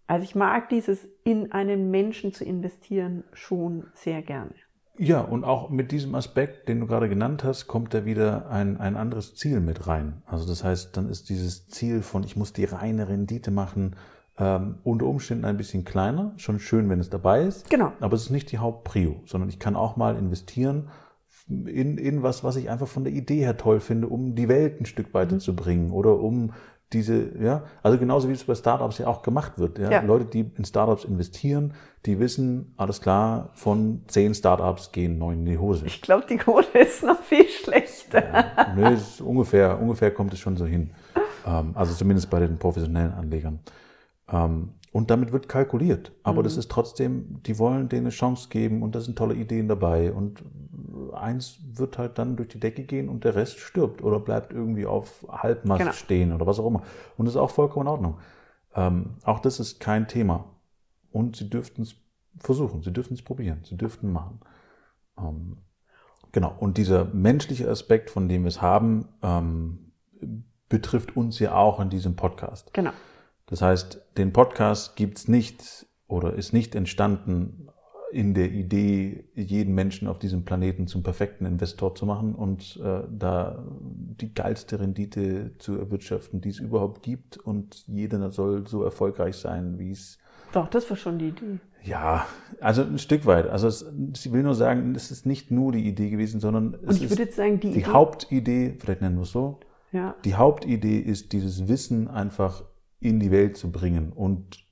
Also 0.06 0.24
ich 0.24 0.34
mag 0.34 0.68
dieses 0.68 1.08
in 1.24 1.52
einen 1.52 1.90
Menschen 1.90 2.34
zu 2.34 2.44
investieren 2.44 3.24
schon 3.32 3.86
sehr 3.94 4.20
gerne. 4.20 4.52
Ja, 4.98 5.22
und 5.22 5.42
auch 5.42 5.70
mit 5.70 5.90
diesem 5.90 6.14
Aspekt, 6.14 6.68
den 6.68 6.80
du 6.80 6.86
gerade 6.86 7.08
genannt 7.08 7.44
hast, 7.44 7.66
kommt 7.66 7.94
da 7.94 8.04
wieder 8.04 8.50
ein, 8.50 8.76
ein 8.78 8.98
anderes 8.98 9.36
Ziel 9.36 9.60
mit 9.60 9.86
rein. 9.86 10.22
Also 10.26 10.46
das 10.46 10.64
heißt, 10.64 10.98
dann 10.98 11.08
ist 11.08 11.30
dieses 11.30 11.66
Ziel 11.68 12.02
von, 12.02 12.24
ich 12.24 12.36
muss 12.36 12.52
die 12.52 12.66
reine 12.66 13.08
Rendite 13.08 13.50
machen, 13.50 13.96
ähm, 14.38 14.78
unter 14.84 15.06
Umständen 15.06 15.44
ein 15.44 15.56
bisschen 15.56 15.84
kleiner. 15.84 16.32
Schon 16.36 16.58
schön, 16.58 16.88
wenn 16.88 17.00
es 17.00 17.10
dabei 17.10 17.42
ist. 17.42 17.68
Genau. 17.70 17.92
Aber 18.00 18.14
es 18.14 18.22
ist 18.22 18.30
nicht 18.30 18.50
die 18.52 18.58
Hauptprio, 18.58 19.20
sondern 19.26 19.48
ich 19.48 19.58
kann 19.58 19.76
auch 19.76 19.96
mal 19.96 20.16
investieren 20.16 20.88
in, 21.48 21.98
in 21.98 22.22
was, 22.22 22.44
was 22.44 22.56
ich 22.56 22.70
einfach 22.70 22.88
von 22.88 23.04
der 23.04 23.12
Idee 23.12 23.40
her 23.40 23.56
toll 23.56 23.80
finde, 23.80 24.08
um 24.08 24.34
die 24.34 24.48
Welt 24.48 24.80
ein 24.80 24.86
Stück 24.86 25.12
weiter 25.14 25.34
mhm. 25.34 25.40
zu 25.40 25.54
bringen 25.56 25.90
oder 25.90 26.18
um 26.18 26.52
diese, 26.92 27.38
ja, 27.38 27.64
also 27.82 27.98
genauso 27.98 28.28
wie 28.28 28.32
es 28.32 28.44
bei 28.44 28.54
Startups 28.54 28.98
ja 28.98 29.06
auch 29.06 29.22
gemacht 29.22 29.58
wird. 29.58 29.78
Ja? 29.78 29.90
Ja. 29.90 30.02
Leute, 30.02 30.26
die 30.26 30.50
in 30.56 30.64
Startups 30.64 31.04
investieren, 31.04 31.72
die 32.04 32.18
wissen, 32.18 32.74
alles 32.76 33.00
klar, 33.00 33.50
von 33.54 34.02
zehn 34.08 34.34
Startups 34.34 34.92
gehen 34.92 35.18
neun 35.18 35.40
in 35.40 35.46
die 35.46 35.58
Hose. 35.58 35.86
Ich 35.86 36.02
glaube, 36.02 36.26
die 36.28 36.36
Quote 36.36 36.78
ist 36.78 37.02
noch 37.02 37.20
viel 37.20 37.48
schlechter. 37.48 38.22
Ja, 38.22 38.74
nö, 38.76 38.96
ungefähr, 39.24 39.80
ungefähr 39.80 40.10
kommt 40.10 40.34
es 40.34 40.40
schon 40.40 40.56
so 40.56 40.66
hin. 40.66 40.90
Ähm, 41.46 41.72
also 41.74 41.94
zumindest 41.94 42.28
bei 42.28 42.40
den 42.40 42.58
professionellen 42.58 43.12
Anlegern. 43.12 43.60
Ähm, 44.32 44.70
und 44.92 45.10
damit 45.10 45.32
wird 45.32 45.48
kalkuliert. 45.48 46.12
Aber 46.22 46.42
das 46.42 46.58
ist 46.58 46.70
trotzdem, 46.70 47.42
die 47.44 47.58
wollen 47.58 47.88
denen 47.88 48.02
eine 48.02 48.10
Chance 48.10 48.48
geben 48.50 48.82
und 48.82 48.94
da 48.94 49.00
sind 49.00 49.16
tolle 49.16 49.34
Ideen 49.34 49.66
dabei. 49.66 50.12
Und 50.12 50.42
eins 51.14 51.60
wird 51.72 51.96
halt 51.96 52.18
dann 52.18 52.36
durch 52.36 52.48
die 52.50 52.60
Decke 52.60 52.82
gehen 52.84 53.08
und 53.08 53.24
der 53.24 53.34
Rest 53.34 53.58
stirbt 53.58 54.02
oder 54.02 54.20
bleibt 54.20 54.52
irgendwie 54.52 54.84
auf 54.84 55.26
Halbmast 55.30 55.80
Genau. 55.80 55.92
stehen 55.92 56.32
oder 56.32 56.46
was 56.46 56.58
auch 56.58 56.66
immer. 56.66 56.82
Und 57.16 57.24
das 57.24 57.34
ist 57.36 57.40
auch 57.40 57.50
vollkommen 57.50 57.86
in 57.86 57.92
Ordnung. 57.92 58.18
Ähm, 58.74 59.14
auch 59.24 59.38
das 59.40 59.60
ist 59.60 59.80
kein 59.80 60.08
Thema. 60.08 60.44
Und 61.10 61.36
sie 61.36 61.48
dürften 61.48 61.82
es 61.82 61.94
versuchen, 62.38 62.82
sie 62.82 62.92
dürften 62.92 63.14
es 63.14 63.22
probieren, 63.22 63.60
sie 63.64 63.76
dürften 63.76 64.12
machen. 64.12 64.40
Ähm, 65.18 65.56
genau. 66.32 66.54
Und 66.58 66.76
dieser 66.76 67.06
menschliche 67.06 67.68
Aspekt, 67.70 68.10
von 68.10 68.28
dem 68.28 68.42
wir 68.42 68.48
es 68.48 68.60
haben, 68.60 69.08
ähm, 69.22 69.92
betrifft 70.68 71.16
uns 71.16 71.38
ja 71.38 71.54
auch 71.54 71.80
in 71.80 71.88
diesem 71.90 72.16
Podcast. 72.16 72.72
Genau. 72.74 72.92
Das 73.46 73.62
heißt, 73.62 74.00
den 74.16 74.32
Podcast 74.32 74.96
gibt's 74.96 75.28
nicht 75.28 75.86
oder 76.06 76.34
ist 76.34 76.52
nicht 76.52 76.74
entstanden 76.74 77.68
in 78.12 78.34
der 78.34 78.50
Idee, 78.50 79.24
jeden 79.34 79.74
Menschen 79.74 80.06
auf 80.06 80.18
diesem 80.18 80.44
Planeten 80.44 80.86
zum 80.86 81.02
perfekten 81.02 81.46
Investor 81.46 81.94
zu 81.94 82.04
machen 82.04 82.34
und 82.34 82.78
äh, 82.84 83.04
da 83.10 83.64
die 83.80 84.34
geilste 84.34 84.80
Rendite 84.80 85.52
zu 85.58 85.78
erwirtschaften, 85.78 86.42
die 86.42 86.50
es 86.50 86.58
überhaupt 86.58 87.02
gibt 87.02 87.38
und 87.38 87.84
jeder 87.86 88.30
soll 88.30 88.66
so 88.66 88.84
erfolgreich 88.84 89.36
sein, 89.36 89.78
wie 89.78 89.92
es 89.92 90.18
Doch, 90.52 90.68
das 90.68 90.88
war 90.90 90.96
schon 90.98 91.18
die 91.18 91.28
Idee. 91.28 91.58
ja, 91.84 92.26
also 92.60 92.82
ein 92.82 92.98
Stück 92.98 93.24
weit. 93.24 93.48
Also 93.48 93.66
es, 93.66 93.90
ich 94.14 94.30
will 94.30 94.42
nur 94.42 94.54
sagen, 94.54 94.94
es 94.94 95.10
ist 95.10 95.24
nicht 95.24 95.50
nur 95.50 95.72
die 95.72 95.88
Idee 95.88 96.10
gewesen, 96.10 96.38
sondern 96.38 96.74
Und 96.74 96.90
es 96.90 96.96
ich 96.98 97.04
ist 97.04 97.10
würde 97.12 97.22
jetzt 97.22 97.36
sagen, 97.36 97.60
die, 97.60 97.70
die 97.70 97.80
Idee, 97.80 97.92
Hauptidee, 97.92 98.76
vielleicht 98.78 99.00
nennen 99.00 99.16
wir 99.16 99.22
es 99.22 99.30
so, 99.30 99.58
ja, 99.90 100.14
die 100.26 100.34
Hauptidee 100.34 100.98
ist, 100.98 101.32
dieses 101.32 101.66
Wissen 101.66 102.08
einfach 102.08 102.62
in 103.02 103.20
die 103.20 103.30
Welt 103.30 103.56
zu 103.56 103.70
bringen 103.70 104.12
und 104.12 104.66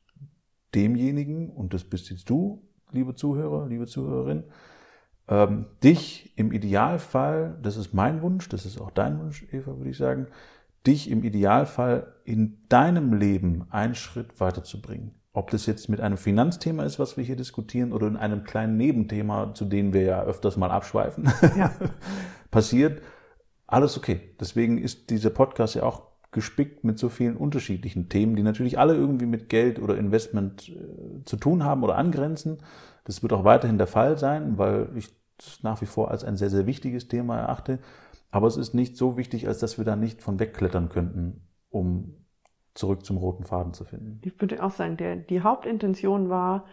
demjenigen, 0.74 1.50
und 1.50 1.74
das 1.74 1.84
bist 1.84 2.10
jetzt 2.10 2.30
du, 2.30 2.62
liebe 2.92 3.14
Zuhörer, 3.14 3.66
liebe 3.66 3.86
Zuhörerin, 3.86 4.44
ähm, 5.28 5.66
dich 5.82 6.32
im 6.36 6.52
Idealfall, 6.52 7.58
das 7.62 7.76
ist 7.76 7.92
mein 7.92 8.22
Wunsch, 8.22 8.48
das 8.48 8.66
ist 8.66 8.80
auch 8.80 8.90
dein 8.90 9.18
Wunsch, 9.18 9.46
Eva, 9.52 9.76
würde 9.76 9.90
ich 9.90 9.96
sagen, 9.96 10.26
dich 10.86 11.10
im 11.10 11.22
Idealfall 11.24 12.14
in 12.24 12.58
deinem 12.68 13.12
Leben 13.12 13.66
einen 13.70 13.94
Schritt 13.94 14.40
weiterzubringen. 14.40 15.14
Ob 15.32 15.50
das 15.50 15.66
jetzt 15.66 15.88
mit 15.88 16.00
einem 16.00 16.16
Finanzthema 16.16 16.82
ist, 16.84 16.98
was 16.98 17.16
wir 17.16 17.22
hier 17.22 17.36
diskutieren, 17.36 17.92
oder 17.92 18.08
in 18.08 18.16
einem 18.16 18.42
kleinen 18.42 18.76
Nebenthema, 18.76 19.54
zu 19.54 19.64
dem 19.64 19.92
wir 19.92 20.02
ja 20.02 20.22
öfters 20.22 20.56
mal 20.56 20.70
abschweifen, 20.70 21.30
Ja. 21.56 21.72
passiert, 22.50 23.00
alles 23.66 23.96
okay. 23.96 24.34
Deswegen 24.40 24.78
ist 24.78 25.10
dieser 25.10 25.30
Podcast 25.30 25.76
ja 25.76 25.84
auch 25.84 26.09
gespickt 26.32 26.84
mit 26.84 26.98
so 26.98 27.08
vielen 27.08 27.36
unterschiedlichen 27.36 28.08
Themen, 28.08 28.36
die 28.36 28.42
natürlich 28.42 28.78
alle 28.78 28.94
irgendwie 28.94 29.26
mit 29.26 29.48
Geld 29.48 29.80
oder 29.80 29.96
Investment 29.96 30.68
äh, 30.68 31.24
zu 31.24 31.36
tun 31.36 31.64
haben 31.64 31.82
oder 31.82 31.96
angrenzen. 31.96 32.58
Das 33.04 33.22
wird 33.22 33.32
auch 33.32 33.44
weiterhin 33.44 33.78
der 33.78 33.86
Fall 33.86 34.18
sein, 34.18 34.58
weil 34.58 34.90
ich 34.94 35.08
es 35.38 35.62
nach 35.62 35.80
wie 35.80 35.86
vor 35.86 36.10
als 36.10 36.24
ein 36.24 36.36
sehr, 36.36 36.50
sehr 36.50 36.66
wichtiges 36.66 37.08
Thema 37.08 37.38
erachte. 37.38 37.80
Aber 38.30 38.46
es 38.46 38.56
ist 38.56 38.74
nicht 38.74 38.96
so 38.96 39.16
wichtig, 39.16 39.48
als 39.48 39.58
dass 39.58 39.78
wir 39.78 39.84
da 39.84 39.96
nicht 39.96 40.22
von 40.22 40.38
wegklettern 40.38 40.88
könnten, 40.88 41.48
um 41.68 42.14
zurück 42.74 43.04
zum 43.04 43.16
roten 43.16 43.44
Faden 43.44 43.74
zu 43.74 43.84
finden. 43.84 44.20
ich 44.24 44.40
würde 44.40 44.62
auch 44.62 44.70
sagen, 44.70 44.96
der, 44.96 45.16
die 45.16 45.42
Hauptintention 45.42 46.28
war, 46.28 46.66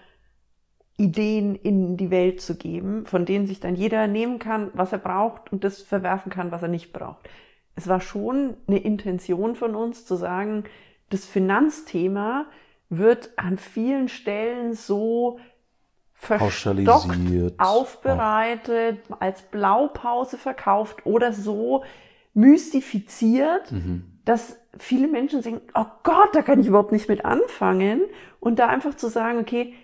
Ideen 0.97 1.55
in 1.55 1.97
die 1.97 2.09
Welt 2.09 2.41
zu 2.41 2.55
geben, 2.55 3.05
von 3.05 3.25
denen 3.25 3.47
sich 3.47 3.59
dann 3.59 3.75
jeder 3.75 4.07
nehmen 4.07 4.39
kann, 4.39 4.71
was 4.73 4.91
er 4.91 4.97
braucht 4.99 5.51
und 5.51 5.63
das 5.63 5.81
verwerfen 5.81 6.31
kann, 6.31 6.51
was 6.51 6.61
er 6.61 6.67
nicht 6.67 6.91
braucht. 6.91 7.29
Es 7.77 7.87
war 7.87 8.01
schon 8.01 8.57
eine 8.67 8.79
Intention 8.79 9.55
von 9.55 9.75
uns 9.75 10.03
zu 10.05 10.15
sagen, 10.15 10.63
das 11.11 11.25
Finanzthema 11.25 12.47
wird 12.89 13.29
an 13.37 13.59
vielen 13.59 14.09
Stellen 14.09 14.73
so 14.73 15.39
verstockt 16.15 17.15
aufbereitet, 17.59 18.99
als 19.19 19.43
Blaupause 19.43 20.39
verkauft 20.39 21.05
oder 21.05 21.31
so 21.33 21.83
mystifiziert, 22.33 23.71
dass 24.25 24.59
viele 24.79 25.07
Menschen 25.07 25.43
denken, 25.43 25.61
oh 25.75 25.85
Gott, 26.01 26.29
da 26.33 26.41
kann 26.41 26.59
ich 26.59 26.67
überhaupt 26.67 26.91
nicht 26.91 27.07
mit 27.07 27.25
anfangen. 27.25 28.01
Und 28.39 28.57
da 28.57 28.67
einfach 28.67 28.95
zu 28.95 29.07
sagen, 29.07 29.37
okay, 29.37 29.75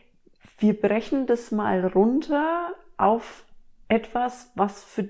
wir 0.57 0.79
brechen 0.79 1.27
das 1.27 1.51
mal 1.51 1.85
runter 1.85 2.73
auf 2.97 3.45
etwas, 3.87 4.51
was 4.55 4.83
für 4.83 5.09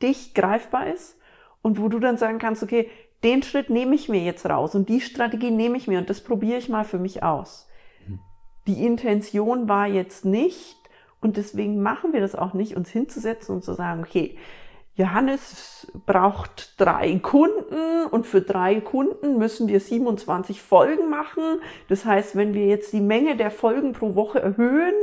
dich 0.00 0.34
greifbar 0.34 0.86
ist 0.86 1.16
und 1.62 1.80
wo 1.80 1.88
du 1.88 1.98
dann 1.98 2.16
sagen 2.16 2.38
kannst, 2.38 2.62
okay, 2.62 2.90
den 3.24 3.42
Schritt 3.42 3.70
nehme 3.70 3.94
ich 3.94 4.08
mir 4.08 4.20
jetzt 4.20 4.44
raus 4.46 4.74
und 4.74 4.88
die 4.88 5.00
Strategie 5.00 5.50
nehme 5.50 5.76
ich 5.76 5.86
mir 5.86 5.98
und 5.98 6.10
das 6.10 6.22
probiere 6.22 6.58
ich 6.58 6.68
mal 6.68 6.84
für 6.84 6.98
mich 6.98 7.22
aus. 7.22 7.68
Die 8.66 8.84
Intention 8.84 9.68
war 9.68 9.86
jetzt 9.86 10.24
nicht, 10.24 10.76
und 11.20 11.36
deswegen 11.36 11.80
machen 11.80 12.12
wir 12.12 12.20
das 12.20 12.34
auch 12.34 12.52
nicht, 12.52 12.76
uns 12.76 12.90
hinzusetzen 12.90 13.54
und 13.54 13.64
zu 13.64 13.74
sagen, 13.74 14.02
okay, 14.02 14.36
Johannes 14.94 15.90
braucht 16.04 16.78
drei 16.78 17.18
Kunden 17.20 18.06
und 18.10 18.26
für 18.26 18.42
drei 18.42 18.80
Kunden 18.80 19.38
müssen 19.38 19.68
wir 19.68 19.80
27 19.80 20.60
Folgen 20.60 21.08
machen. 21.08 21.62
Das 21.88 22.04
heißt, 22.04 22.36
wenn 22.36 22.52
wir 22.52 22.66
jetzt 22.66 22.92
die 22.92 23.00
Menge 23.00 23.36
der 23.36 23.50
Folgen 23.50 23.92
pro 23.92 24.14
Woche 24.14 24.42
erhöhen, 24.42 24.94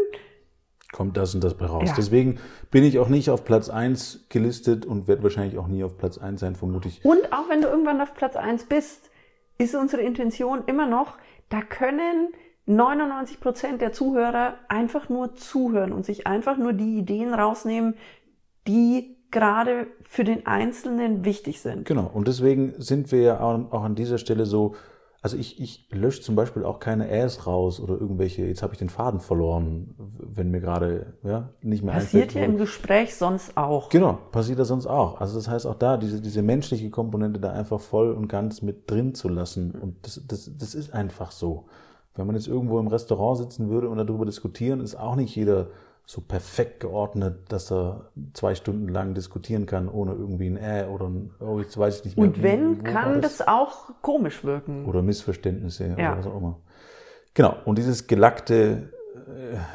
kommt 0.92 1.18
das 1.18 1.36
und 1.36 1.44
das 1.44 1.56
bei 1.56 1.66
raus. 1.66 1.90
Ja. 1.90 1.94
Deswegen 1.96 2.40
bin 2.72 2.84
ich 2.84 3.00
auch 3.00 3.10
nicht 3.10 3.30
auf 3.30 3.46
Platz 3.46 3.70
1 3.70 4.26
gelistet 4.30 4.86
und 4.86 5.08
werde 5.08 5.24
wahrscheinlich 5.24 5.58
auch 5.58 5.68
nie 5.68 5.84
auf 5.84 5.98
Platz 5.98 6.18
1 6.18 6.40
sein, 6.40 6.56
vermute 6.56 6.88
ich. 6.88 7.04
Und 7.06 7.32
auch 7.32 7.50
wenn 7.50 7.62
du 7.62 7.68
irgendwann 7.68 8.02
auf 8.02 8.14
Platz 8.14 8.36
1 8.36 8.66
bist, 8.66 9.10
ist 9.58 9.76
unsere 9.76 10.02
Intention 10.02 10.64
immer 10.66 10.88
noch, 10.88 11.18
da 11.50 11.62
können 11.62 12.30
99 12.66 13.40
Prozent 13.40 13.82
der 13.82 13.92
Zuhörer 13.92 14.56
einfach 14.68 15.10
nur 15.10 15.36
zuhören 15.36 15.92
und 15.92 16.06
sich 16.06 16.28
einfach 16.28 16.58
nur 16.58 16.74
die 16.74 16.98
Ideen 16.98 17.34
rausnehmen, 17.34 17.96
die 18.68 19.18
gerade 19.32 19.88
für 20.02 20.24
den 20.24 20.48
Einzelnen 20.48 21.26
wichtig 21.26 21.62
sind. 21.62 21.86
Genau, 21.86 22.10
und 22.12 22.28
deswegen 22.28 22.74
sind 22.78 23.12
wir 23.12 23.22
ja 23.22 23.40
auch 23.40 23.84
an 23.84 23.96
dieser 23.96 24.18
Stelle 24.18 24.46
so, 24.46 24.76
also 25.22 25.36
ich, 25.36 25.60
ich 25.60 25.90
lösche 25.92 26.22
zum 26.22 26.36
Beispiel 26.36 26.64
auch 26.64 26.80
keine 26.80 27.10
Äs 27.10 27.46
raus 27.46 27.82
oder 27.82 28.00
irgendwelche, 28.00 28.46
jetzt 28.46 28.64
habe 28.64 28.74
ich 28.74 28.80
den 28.80 28.90
Faden 28.90 29.20
verloren, 29.20 29.94
wenn 30.18 30.50
mir 30.50 30.62
gerade 30.62 31.14
ja, 31.24 31.50
nicht 31.62 31.84
mehr 31.84 31.94
Passiert 31.94 32.34
ja 32.34 32.42
einfällt. 32.42 32.50
im 32.50 32.58
Gespräch 32.58 33.16
sonst 33.16 33.58
auch. 33.58 33.90
Genau, 33.90 34.18
passiert 34.32 34.60
das 34.60 34.70
sonst 34.70 34.88
auch. 34.88 35.20
Also 35.20 35.36
das 35.36 35.50
heißt 35.50 35.68
auch 35.68 35.76
da, 35.76 35.98
diese, 35.98 36.22
diese 36.22 36.42
menschliche 36.42 36.90
Komponente 36.90 37.40
da 37.40 37.52
einfach 37.52 37.82
voll 37.82 38.12
und 38.12 38.30
ganz 38.30 38.62
mit 38.62 38.90
drin 38.90 39.14
zu 39.14 39.28
lassen. 39.28 39.72
Und 39.72 39.98
das, 40.04 40.22
das, 40.26 40.52
das 40.58 40.74
ist 40.74 40.94
einfach 40.94 41.32
so. 41.32 41.66
Wenn 42.16 42.26
man 42.26 42.36
jetzt 42.36 42.48
irgendwo 42.48 42.80
im 42.80 42.88
Restaurant 42.88 43.38
sitzen 43.40 43.70
würde 43.70 43.90
und 43.90 43.98
darüber 43.98 44.26
diskutieren, 44.26 44.80
ist 44.80 44.96
auch 44.96 45.16
nicht 45.16 45.36
jeder 45.36 45.68
so 46.10 46.22
perfekt 46.22 46.80
geordnet, 46.80 47.36
dass 47.50 47.72
er 47.72 48.10
zwei 48.34 48.56
Stunden 48.56 48.88
lang 48.88 49.14
diskutieren 49.14 49.68
kann, 49.68 49.88
ohne 49.88 50.14
irgendwie 50.14 50.48
ein 50.48 50.58
Äh 50.58 50.88
oder 50.92 51.06
ein, 51.08 51.30
oh, 51.40 51.60
jetzt 51.60 51.78
weiß 51.78 52.00
ich 52.00 52.06
nicht 52.06 52.18
mehr. 52.18 52.26
Und 52.26 52.42
wenn, 52.42 52.84
kann 52.84 53.22
das 53.22 53.48
auch 53.48 53.92
komisch 54.02 54.44
wirken. 54.44 54.86
oder 54.86 55.04
Missverständnisse 55.04 55.96
Ja. 56.00 56.14
oder 56.14 56.18
was 56.18 56.26
auch 56.26 56.38
immer. 56.38 56.58
Genau, 57.36 57.58
und 57.64 57.78
dieses 57.78 58.08
Gelackte 58.08 58.92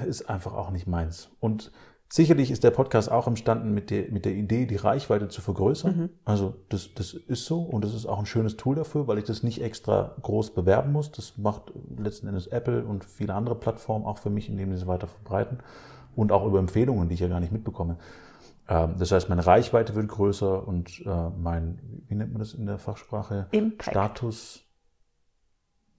äh, 0.03 0.09
ist 0.09 0.29
einfach 0.29 0.55
auch 0.55 0.73
nicht 0.73 0.88
meins. 0.88 1.31
Und 1.38 1.70
sicherlich 2.09 2.51
ist 2.51 2.64
der 2.64 2.73
Podcast 2.73 3.12
auch 3.12 3.29
entstanden 3.29 3.73
mit 3.73 3.90
der, 3.90 4.11
mit 4.11 4.25
der 4.25 4.33
Idee, 4.33 4.66
die 4.66 4.75
Reichweite 4.75 5.29
zu 5.29 5.40
vergrößern. 5.40 6.11
Also 6.25 6.55
das, 6.68 6.94
das 6.97 7.14
ist 7.14 7.44
so 7.44 7.62
und 7.62 7.85
das 7.85 7.94
ist 7.94 8.07
auch 8.07 8.18
ein 8.18 8.27
schönes 8.27 8.57
Tool 8.57 8.75
dafür, 8.75 9.07
weil 9.07 9.18
ich 9.18 9.25
das 9.25 9.44
nicht 9.44 9.62
extra 9.62 10.16
groß 10.23 10.53
bewerben 10.53 10.90
muss. 10.90 11.12
Das 11.12 11.38
macht 11.38 11.73
letzten 11.97 12.27
Endes 12.27 12.49
Apple 12.49 12.85
und 12.85 13.05
viele 13.05 13.35
andere 13.35 13.55
Plattformen 13.55 14.05
auch 14.05 14.18
für 14.18 14.31
mich, 14.31 14.49
indem 14.49 14.73
sie 14.73 14.79
es 14.79 14.88
weiter 14.88 15.07
verbreiten 15.07 15.59
und 16.16 16.33
auch 16.33 16.46
über 16.46 16.59
Empfehlungen, 16.59 17.09
die 17.09 17.14
ich 17.14 17.20
ja 17.20 17.29
gar 17.29 17.40
nicht 17.40 17.53
mitbekomme. 17.53 17.98
Ähm, 18.68 18.94
Das 18.98 19.12
heißt, 19.12 19.29
meine 19.29 19.46
Reichweite 19.46 19.94
wird 19.94 20.09
größer 20.09 20.66
und 20.66 21.03
äh, 21.07 21.31
mein, 21.38 22.03
wie 22.09 22.14
nennt 22.14 22.33
man 22.33 22.40
das 22.40 22.55
in 22.55 22.66
der 22.66 22.79
Fachsprache? 22.79 23.48
Impact. 23.50 23.90
Status. 23.90 24.61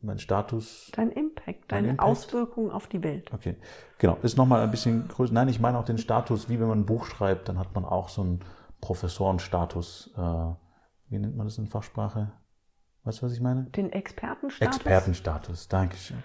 Mein 0.01 0.19
Status. 0.19 0.91
Dein 0.95 1.11
Impact, 1.11 1.71
deine 1.71 1.89
Impact? 1.89 2.09
Auswirkungen 2.09 2.69
auf 2.69 2.87
die 2.87 3.01
Welt. 3.01 3.31
Okay. 3.33 3.55
Genau. 3.97 4.17
Ist 4.21 4.37
nochmal 4.37 4.61
ein 4.61 4.69
bisschen 4.69 5.07
größer. 5.07 5.33
Nein, 5.33 5.47
ich 5.47 5.59
meine 5.59 5.79
auch 5.79 5.85
den 5.85 5.97
Status, 5.97 6.47
wie 6.47 6.59
wenn 6.59 6.67
man 6.67 6.79
ein 6.79 6.85
Buch 6.85 7.05
schreibt, 7.05 7.49
dann 7.49 7.57
hat 7.57 7.73
man 7.73 7.85
auch 7.85 8.09
so 8.09 8.21
einen 8.21 8.41
Professorenstatus. 8.81 10.11
Äh, 10.15 10.21
wie 11.09 11.17
nennt 11.19 11.35
man 11.35 11.47
das 11.47 11.57
in 11.57 11.65
Fachsprache? 11.67 12.31
Weißt 13.03 13.21
du, 13.21 13.25
was 13.25 13.33
ich 13.33 13.41
meine? 13.41 13.63
Den 13.65 13.91
Expertenstatus. 13.91 14.75
Expertenstatus, 14.75 15.67
Dankeschön. 15.67 16.17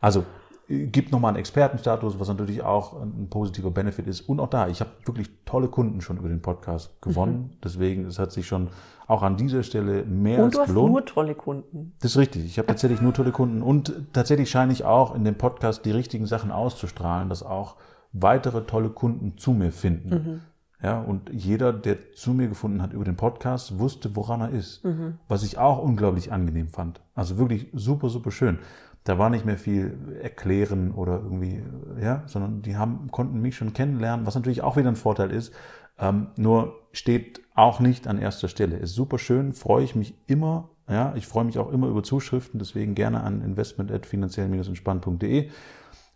Also 0.00 0.20
äh, 0.20 0.24
gibt 0.68 1.12
nochmal 1.12 1.30
einen 1.30 1.38
Expertenstatus, 1.38 2.20
was 2.20 2.28
natürlich 2.28 2.62
auch 2.62 3.00
ein 3.00 3.28
positiver 3.30 3.70
Benefit 3.70 4.06
ist. 4.06 4.20
Und 4.22 4.38
auch 4.38 4.48
da, 4.48 4.68
ich 4.68 4.80
habe 4.80 4.90
wirklich 5.06 5.30
tolle 5.46 5.68
Kunden 5.68 6.02
schon 6.02 6.18
über 6.18 6.28
den 6.28 6.42
Podcast 6.42 7.00
gewonnen. 7.00 7.38
Mhm. 7.38 7.60
Deswegen, 7.64 8.04
es 8.04 8.18
hat 8.18 8.32
sich 8.32 8.46
schon 8.46 8.68
auch 9.06 9.22
an 9.22 9.38
dieser 9.38 9.62
Stelle 9.62 10.04
mehr 10.04 10.38
und 10.38 10.44
als 10.44 10.54
du 10.54 10.60
hast 10.60 10.68
gelohnt. 10.68 10.92
nur 10.92 11.04
tolle 11.06 11.34
Kunden. 11.34 11.94
Das 12.00 12.10
ist 12.12 12.18
richtig. 12.18 12.44
Ich 12.44 12.58
habe 12.58 12.66
tatsächlich 12.66 13.00
nur 13.00 13.14
tolle 13.14 13.32
Kunden 13.32 13.62
und 13.62 13.94
tatsächlich 14.12 14.50
scheine 14.50 14.72
ich 14.72 14.84
auch 14.84 15.14
in 15.14 15.24
dem 15.24 15.36
Podcast 15.36 15.86
die 15.86 15.90
richtigen 15.90 16.26
Sachen 16.26 16.50
auszustrahlen, 16.50 17.30
dass 17.30 17.42
auch 17.42 17.76
weitere 18.12 18.66
tolle 18.66 18.90
Kunden 18.90 19.38
zu 19.38 19.52
mir 19.52 19.72
finden. 19.72 20.10
Mhm. 20.10 20.40
Ja, 20.80 21.00
und 21.00 21.30
jeder, 21.32 21.72
der 21.72 22.12
zu 22.12 22.32
mir 22.32 22.46
gefunden 22.46 22.82
hat 22.82 22.92
über 22.92 23.04
den 23.04 23.16
Podcast, 23.16 23.80
wusste, 23.80 24.14
woran 24.14 24.42
er 24.42 24.50
ist. 24.50 24.84
Mhm. 24.84 25.14
Was 25.26 25.42
ich 25.42 25.58
auch 25.58 25.82
unglaublich 25.82 26.30
angenehm 26.30 26.68
fand. 26.68 27.00
Also 27.14 27.36
wirklich 27.36 27.68
super, 27.72 28.10
super 28.10 28.30
schön. 28.30 28.58
Da 29.08 29.18
war 29.18 29.30
nicht 29.30 29.46
mehr 29.46 29.56
viel 29.56 30.18
erklären 30.20 30.92
oder 30.92 31.14
irgendwie, 31.14 31.62
ja, 31.98 32.24
sondern 32.26 32.60
die 32.60 32.76
haben, 32.76 33.08
konnten 33.10 33.40
mich 33.40 33.56
schon 33.56 33.72
kennenlernen, 33.72 34.26
was 34.26 34.34
natürlich 34.34 34.60
auch 34.60 34.76
wieder 34.76 34.90
ein 34.90 34.96
Vorteil 34.96 35.30
ist. 35.30 35.54
Ähm, 35.98 36.26
nur 36.36 36.74
steht 36.92 37.40
auch 37.54 37.80
nicht 37.80 38.06
an 38.06 38.18
erster 38.18 38.48
Stelle. 38.48 38.76
Ist 38.76 38.94
super 38.94 39.18
schön, 39.18 39.54
freue 39.54 39.82
ich 39.82 39.96
mich 39.96 40.12
immer. 40.26 40.68
Ja, 40.90 41.14
ich 41.16 41.26
freue 41.26 41.44
mich 41.44 41.58
auch 41.58 41.72
immer 41.72 41.86
über 41.86 42.02
Zuschriften, 42.02 42.58
deswegen 42.58 42.94
gerne 42.94 43.22
an 43.22 43.40
investment.finanziell-entspannt.de. 43.40 45.48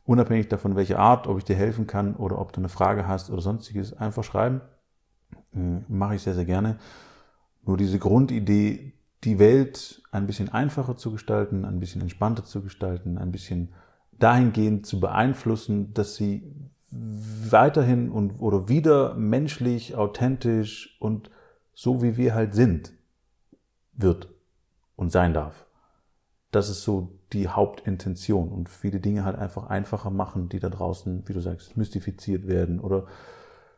Unabhängig 0.04 0.48
davon, 0.48 0.76
welche 0.76 0.98
Art, 0.98 1.28
ob 1.28 1.38
ich 1.38 1.44
dir 1.44 1.56
helfen 1.56 1.86
kann 1.86 2.14
oder 2.14 2.38
ob 2.38 2.52
du 2.52 2.60
eine 2.60 2.68
Frage 2.68 3.08
hast 3.08 3.30
oder 3.30 3.40
sonstiges, 3.40 3.96
einfach 3.96 4.22
schreiben. 4.22 4.60
Hm, 5.54 5.86
mache 5.88 6.16
ich 6.16 6.20
sehr, 6.20 6.34
sehr 6.34 6.44
gerne. 6.44 6.76
Nur 7.64 7.78
diese 7.78 7.98
Grundidee, 7.98 8.92
die 9.24 9.38
Welt 9.38 10.02
ein 10.10 10.26
bisschen 10.26 10.48
einfacher 10.48 10.96
zu 10.96 11.12
gestalten, 11.12 11.64
ein 11.64 11.80
bisschen 11.80 12.02
entspannter 12.02 12.44
zu 12.44 12.62
gestalten, 12.62 13.18
ein 13.18 13.32
bisschen 13.32 13.72
dahingehend 14.18 14.86
zu 14.86 15.00
beeinflussen, 15.00 15.94
dass 15.94 16.16
sie 16.16 16.42
weiterhin 16.90 18.10
und 18.10 18.40
oder 18.40 18.68
wieder 18.68 19.14
menschlich, 19.14 19.96
authentisch 19.96 20.96
und 21.00 21.30
so 21.74 22.02
wie 22.02 22.16
wir 22.16 22.34
halt 22.34 22.54
sind, 22.54 22.92
wird 23.94 24.28
und 24.96 25.10
sein 25.10 25.32
darf. 25.32 25.66
Das 26.50 26.68
ist 26.68 26.82
so 26.82 27.18
die 27.32 27.48
Hauptintention 27.48 28.50
und 28.50 28.68
viele 28.68 29.00
Dinge 29.00 29.24
halt 29.24 29.36
einfach 29.36 29.68
einfacher 29.68 30.10
machen, 30.10 30.50
die 30.50 30.60
da 30.60 30.68
draußen, 30.68 31.26
wie 31.26 31.32
du 31.32 31.40
sagst, 31.40 31.76
mystifiziert 31.76 32.46
werden 32.46 32.78
oder 32.78 33.06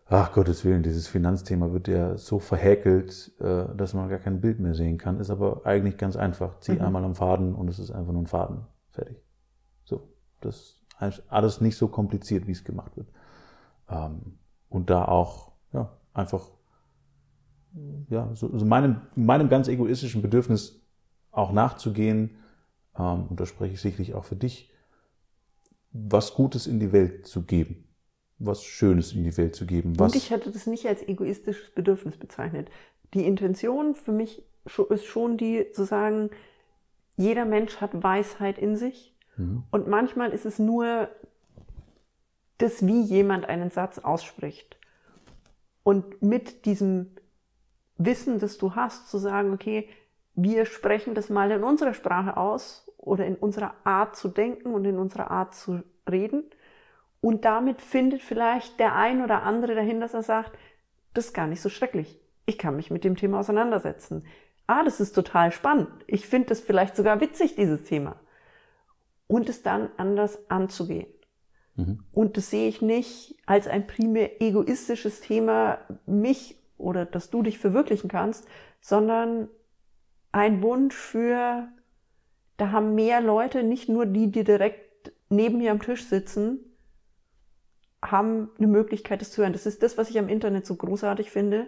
ach 0.06 0.32
Gottes 0.32 0.64
Willen, 0.64 0.82
dieses 0.82 1.08
Finanzthema 1.08 1.72
wird 1.72 1.88
ja 1.88 2.16
so 2.16 2.38
verhäkelt, 2.38 3.32
äh, 3.40 3.74
dass 3.74 3.94
man 3.94 4.08
gar 4.08 4.18
kein 4.18 4.40
Bild 4.40 4.60
mehr 4.60 4.74
sehen 4.74 4.98
kann. 4.98 5.18
Ist 5.18 5.30
aber 5.30 5.64
eigentlich 5.64 5.96
ganz 5.96 6.16
einfach. 6.16 6.60
Zieh 6.60 6.72
mhm. 6.72 6.82
einmal 6.82 7.04
am 7.04 7.14
Faden 7.14 7.54
und 7.54 7.68
es 7.68 7.78
ist 7.78 7.90
einfach 7.90 8.12
nur 8.12 8.22
ein 8.22 8.26
Faden. 8.26 8.66
Fertig. 8.90 9.16
So. 9.84 10.08
Das 10.40 10.82
ist 11.00 11.22
alles 11.28 11.60
nicht 11.60 11.76
so 11.76 11.88
kompliziert, 11.88 12.46
wie 12.46 12.52
es 12.52 12.64
gemacht 12.64 12.96
wird. 12.96 13.08
Ähm, 13.88 14.38
und 14.68 14.90
da 14.90 15.06
auch, 15.06 15.52
ja, 15.72 15.96
einfach, 16.12 16.50
ja, 18.08 18.34
so, 18.34 18.56
so 18.56 18.64
meinem, 18.64 19.00
meinem 19.14 19.48
ganz 19.48 19.68
egoistischen 19.68 20.22
Bedürfnis 20.22 20.80
auch 21.30 21.52
nachzugehen, 21.52 22.36
ähm, 22.96 23.26
und 23.28 23.40
da 23.40 23.46
spreche 23.46 23.74
ich 23.74 23.80
sicherlich 23.80 24.14
auch 24.14 24.24
für 24.24 24.36
dich, 24.36 24.70
was 25.90 26.34
Gutes 26.34 26.66
in 26.66 26.78
die 26.78 26.92
Welt 26.92 27.26
zu 27.26 27.42
geben 27.42 27.84
was 28.38 28.64
Schönes 28.64 29.12
in 29.12 29.24
die 29.24 29.36
Welt 29.36 29.54
zu 29.54 29.66
geben. 29.66 29.98
Was 29.98 30.12
und 30.12 30.18
ich 30.18 30.30
hätte 30.30 30.50
das 30.50 30.66
nicht 30.66 30.86
als 30.86 31.02
egoistisches 31.02 31.70
Bedürfnis 31.70 32.16
bezeichnet. 32.16 32.68
Die 33.14 33.26
Intention 33.26 33.94
für 33.94 34.12
mich 34.12 34.42
ist 34.88 35.04
schon 35.04 35.36
die 35.36 35.70
zu 35.72 35.84
sagen, 35.84 36.30
jeder 37.16 37.44
Mensch 37.44 37.80
hat 37.80 38.02
Weisheit 38.02 38.58
in 38.58 38.76
sich 38.76 39.14
mhm. 39.36 39.64
und 39.70 39.86
manchmal 39.86 40.32
ist 40.32 40.46
es 40.46 40.58
nur 40.58 41.08
das, 42.58 42.86
wie 42.86 43.02
jemand 43.02 43.48
einen 43.48 43.70
Satz 43.70 43.98
ausspricht. 43.98 44.78
Und 45.82 46.22
mit 46.22 46.64
diesem 46.64 47.10
Wissen, 47.98 48.38
das 48.38 48.58
du 48.58 48.74
hast, 48.74 49.10
zu 49.10 49.18
sagen, 49.18 49.52
okay, 49.52 49.88
wir 50.34 50.64
sprechen 50.66 51.14
das 51.14 51.30
mal 51.30 51.50
in 51.50 51.62
unserer 51.62 51.94
Sprache 51.94 52.36
aus 52.36 52.90
oder 52.96 53.26
in 53.26 53.36
unserer 53.36 53.74
Art 53.84 54.16
zu 54.16 54.28
denken 54.28 54.72
und 54.74 54.84
in 54.84 54.98
unserer 54.98 55.30
Art 55.30 55.54
zu 55.54 55.82
reden 56.10 56.44
und 57.24 57.46
damit 57.46 57.80
findet 57.80 58.20
vielleicht 58.20 58.78
der 58.78 58.94
ein 58.96 59.22
oder 59.22 59.44
andere 59.44 59.74
dahin, 59.74 59.98
dass 59.98 60.12
er 60.12 60.22
sagt, 60.22 60.58
das 61.14 61.28
ist 61.28 61.32
gar 61.32 61.46
nicht 61.46 61.62
so 61.62 61.70
schrecklich. 61.70 62.20
Ich 62.44 62.58
kann 62.58 62.76
mich 62.76 62.90
mit 62.90 63.02
dem 63.02 63.16
Thema 63.16 63.40
auseinandersetzen. 63.40 64.26
Ah, 64.66 64.84
das 64.84 65.00
ist 65.00 65.14
total 65.14 65.50
spannend. 65.50 65.88
Ich 66.06 66.28
finde 66.28 66.50
das 66.50 66.60
vielleicht 66.60 66.94
sogar 66.94 67.22
witzig, 67.22 67.54
dieses 67.54 67.84
Thema. 67.84 68.20
Und 69.26 69.48
es 69.48 69.62
dann 69.62 69.88
anders 69.96 70.38
anzugehen. 70.50 71.06
Mhm. 71.76 72.04
Und 72.12 72.36
das 72.36 72.50
sehe 72.50 72.68
ich 72.68 72.82
nicht 72.82 73.38
als 73.46 73.68
ein 73.68 73.86
primär 73.86 74.42
egoistisches 74.42 75.22
Thema, 75.22 75.78
mich 76.04 76.58
oder 76.76 77.06
dass 77.06 77.30
du 77.30 77.40
dich 77.40 77.58
verwirklichen 77.58 78.10
kannst, 78.10 78.46
sondern 78.82 79.48
ein 80.30 80.60
Wunsch 80.60 80.94
für, 80.94 81.68
da 82.58 82.70
haben 82.70 82.94
mehr 82.94 83.22
Leute, 83.22 83.62
nicht 83.62 83.88
nur 83.88 84.04
die, 84.04 84.30
die 84.30 84.44
direkt 84.44 85.10
neben 85.30 85.56
mir 85.56 85.70
am 85.70 85.80
Tisch 85.80 86.04
sitzen, 86.04 86.60
haben 88.10 88.50
eine 88.58 88.66
Möglichkeit, 88.66 89.20
das 89.20 89.30
zu 89.30 89.42
hören. 89.42 89.52
Das 89.52 89.66
ist 89.66 89.82
das, 89.82 89.98
was 89.98 90.10
ich 90.10 90.18
am 90.18 90.28
Internet 90.28 90.66
so 90.66 90.74
großartig 90.76 91.30
finde. 91.30 91.66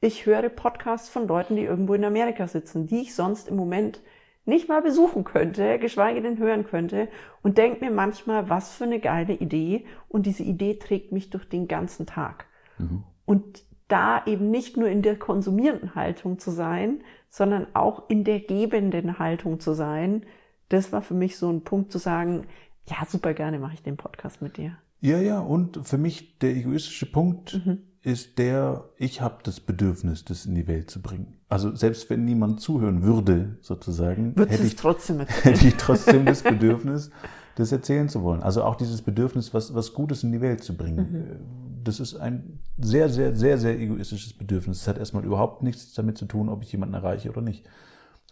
Ich 0.00 0.26
höre 0.26 0.48
Podcasts 0.48 1.08
von 1.08 1.26
Leuten, 1.26 1.56
die 1.56 1.64
irgendwo 1.64 1.94
in 1.94 2.04
Amerika 2.04 2.46
sitzen, 2.46 2.86
die 2.86 3.02
ich 3.02 3.14
sonst 3.14 3.48
im 3.48 3.56
Moment 3.56 4.00
nicht 4.44 4.68
mal 4.68 4.80
besuchen 4.80 5.24
könnte, 5.24 5.78
geschweige 5.78 6.22
denn 6.22 6.38
hören 6.38 6.64
könnte 6.64 7.08
und 7.42 7.58
denke 7.58 7.84
mir 7.84 7.90
manchmal, 7.90 8.48
was 8.48 8.72
für 8.72 8.84
eine 8.84 8.98
geile 8.98 9.34
Idee 9.34 9.84
und 10.08 10.24
diese 10.24 10.42
Idee 10.42 10.78
trägt 10.78 11.12
mich 11.12 11.30
durch 11.30 11.46
den 11.48 11.68
ganzen 11.68 12.06
Tag. 12.06 12.46
Mhm. 12.78 13.04
Und 13.26 13.62
da 13.88 14.24
eben 14.24 14.50
nicht 14.50 14.76
nur 14.76 14.88
in 14.88 15.02
der 15.02 15.18
konsumierenden 15.18 15.94
Haltung 15.94 16.38
zu 16.38 16.50
sein, 16.50 17.02
sondern 17.28 17.66
auch 17.74 18.08
in 18.08 18.24
der 18.24 18.40
gebenden 18.40 19.18
Haltung 19.18 19.60
zu 19.60 19.74
sein, 19.74 20.24
das 20.68 20.92
war 20.92 21.02
für 21.02 21.14
mich 21.14 21.36
so 21.36 21.50
ein 21.50 21.62
Punkt 21.62 21.92
zu 21.92 21.98
sagen, 21.98 22.46
ja, 22.86 23.04
super 23.06 23.34
gerne 23.34 23.58
mache 23.58 23.74
ich 23.74 23.82
den 23.82 23.96
Podcast 23.96 24.40
mit 24.40 24.56
dir. 24.56 24.78
Ja, 25.00 25.18
ja, 25.18 25.40
und 25.40 25.86
für 25.86 25.98
mich 25.98 26.38
der 26.38 26.56
egoistische 26.56 27.06
Punkt 27.06 27.60
mhm. 27.64 27.78
ist 28.02 28.38
der, 28.38 28.84
ich 28.96 29.20
habe 29.20 29.38
das 29.44 29.60
Bedürfnis, 29.60 30.24
das 30.24 30.46
in 30.46 30.54
die 30.54 30.66
Welt 30.66 30.90
zu 30.90 31.00
bringen. 31.00 31.38
Also 31.48 31.74
selbst 31.74 32.10
wenn 32.10 32.24
niemand 32.24 32.60
zuhören 32.60 33.02
würde, 33.02 33.56
sozusagen, 33.60 34.34
hätte 34.36 34.64
ich, 34.64 34.76
trotzdem 34.76 35.20
hätte 35.42 35.66
ich 35.66 35.76
trotzdem 35.76 36.26
das 36.26 36.42
Bedürfnis, 36.42 37.10
das 37.54 37.72
erzählen 37.72 38.08
zu 38.08 38.22
wollen. 38.22 38.42
Also 38.42 38.64
auch 38.64 38.76
dieses 38.76 39.02
Bedürfnis, 39.02 39.54
was, 39.54 39.74
was 39.74 39.94
Gutes 39.94 40.24
in 40.24 40.32
die 40.32 40.40
Welt 40.40 40.62
zu 40.62 40.76
bringen. 40.76 41.12
Mhm. 41.12 41.84
Das 41.84 42.00
ist 42.00 42.16
ein 42.16 42.60
sehr, 42.76 43.08
sehr, 43.08 43.34
sehr, 43.34 43.56
sehr 43.56 43.78
egoistisches 43.78 44.34
Bedürfnis. 44.34 44.82
Es 44.82 44.88
hat 44.88 44.98
erstmal 44.98 45.24
überhaupt 45.24 45.62
nichts 45.62 45.94
damit 45.94 46.18
zu 46.18 46.26
tun, 46.26 46.48
ob 46.48 46.62
ich 46.62 46.72
jemanden 46.72 46.94
erreiche 46.94 47.30
oder 47.30 47.40
nicht 47.40 47.64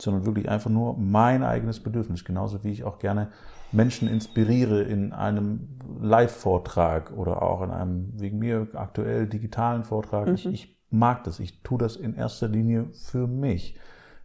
sondern 0.00 0.26
wirklich 0.26 0.48
einfach 0.48 0.70
nur 0.70 0.96
mein 0.98 1.42
eigenes 1.42 1.80
Bedürfnis. 1.80 2.24
Genauso 2.24 2.64
wie 2.64 2.70
ich 2.70 2.84
auch 2.84 2.98
gerne 2.98 3.28
Menschen 3.72 4.08
inspiriere 4.08 4.82
in 4.82 5.12
einem 5.12 5.78
Live-Vortrag 6.00 7.16
oder 7.16 7.42
auch 7.42 7.62
in 7.62 7.70
einem 7.70 8.12
wegen 8.20 8.38
mir 8.38 8.68
aktuell 8.74 9.26
digitalen 9.26 9.84
Vortrag. 9.84 10.28
Mhm. 10.28 10.34
Ich, 10.34 10.46
ich 10.46 10.76
mag 10.90 11.24
das. 11.24 11.40
Ich 11.40 11.62
tue 11.62 11.78
das 11.78 11.96
in 11.96 12.14
erster 12.14 12.48
Linie 12.48 12.86
für 12.92 13.26
mich. 13.26 13.78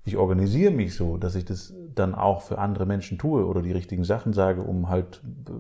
Ich 0.04 0.18
organisiere 0.18 0.72
mich 0.72 0.96
so, 0.96 1.18
dass 1.18 1.36
ich 1.36 1.46
das 1.46 1.74
dann 1.94 2.16
auch 2.16 2.42
für 2.42 2.58
andere 2.58 2.86
Menschen 2.86 3.18
tue 3.18 3.46
oder 3.46 3.62
die 3.62 3.72
richtigen 3.72 4.04
Sachen 4.04 4.34
sage, 4.34 4.64
um 4.64 4.90
halt 4.90 5.22
äh, 5.48 5.54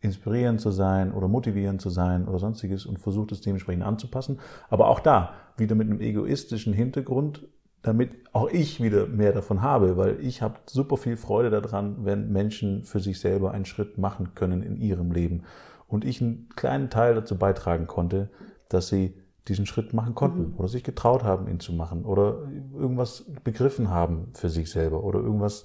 inspirierend 0.00 0.60
zu 0.60 0.70
sein 0.70 1.12
oder 1.12 1.28
motivierend 1.28 1.80
zu 1.80 1.90
sein 1.90 2.28
oder 2.28 2.38
sonstiges 2.38 2.86
und 2.86 2.98
versuche 2.98 3.28
das 3.28 3.40
dementsprechend 3.40 3.84
anzupassen. 3.84 4.38
Aber 4.70 4.88
auch 4.88 5.00
da 5.00 5.34
wieder 5.56 5.74
mit 5.74 5.88
einem 5.88 6.00
egoistischen 6.00 6.72
Hintergrund 6.72 7.46
damit 7.82 8.10
auch 8.32 8.50
ich 8.50 8.82
wieder 8.82 9.06
mehr 9.06 9.32
davon 9.32 9.62
habe, 9.62 9.96
weil 9.96 10.20
ich 10.20 10.42
habe 10.42 10.56
super 10.66 10.96
viel 10.96 11.16
Freude 11.16 11.50
daran, 11.50 12.04
wenn 12.04 12.32
Menschen 12.32 12.84
für 12.84 13.00
sich 13.00 13.20
selber 13.20 13.52
einen 13.52 13.64
Schritt 13.64 13.98
machen 13.98 14.34
können 14.34 14.62
in 14.62 14.76
ihrem 14.76 15.12
Leben 15.12 15.44
und 15.86 16.04
ich 16.04 16.20
einen 16.20 16.48
kleinen 16.56 16.90
Teil 16.90 17.14
dazu 17.14 17.38
beitragen 17.38 17.86
konnte, 17.86 18.30
dass 18.68 18.88
sie 18.88 19.14
diesen 19.46 19.64
Schritt 19.64 19.94
machen 19.94 20.14
konnten 20.14 20.50
mhm. 20.50 20.54
oder 20.58 20.68
sich 20.68 20.84
getraut 20.84 21.24
haben, 21.24 21.48
ihn 21.48 21.60
zu 21.60 21.72
machen 21.72 22.04
oder 22.04 22.42
irgendwas 22.74 23.24
begriffen 23.44 23.90
haben 23.90 24.28
für 24.34 24.50
sich 24.50 24.70
selber 24.70 25.02
oder 25.04 25.20
irgendwas 25.20 25.64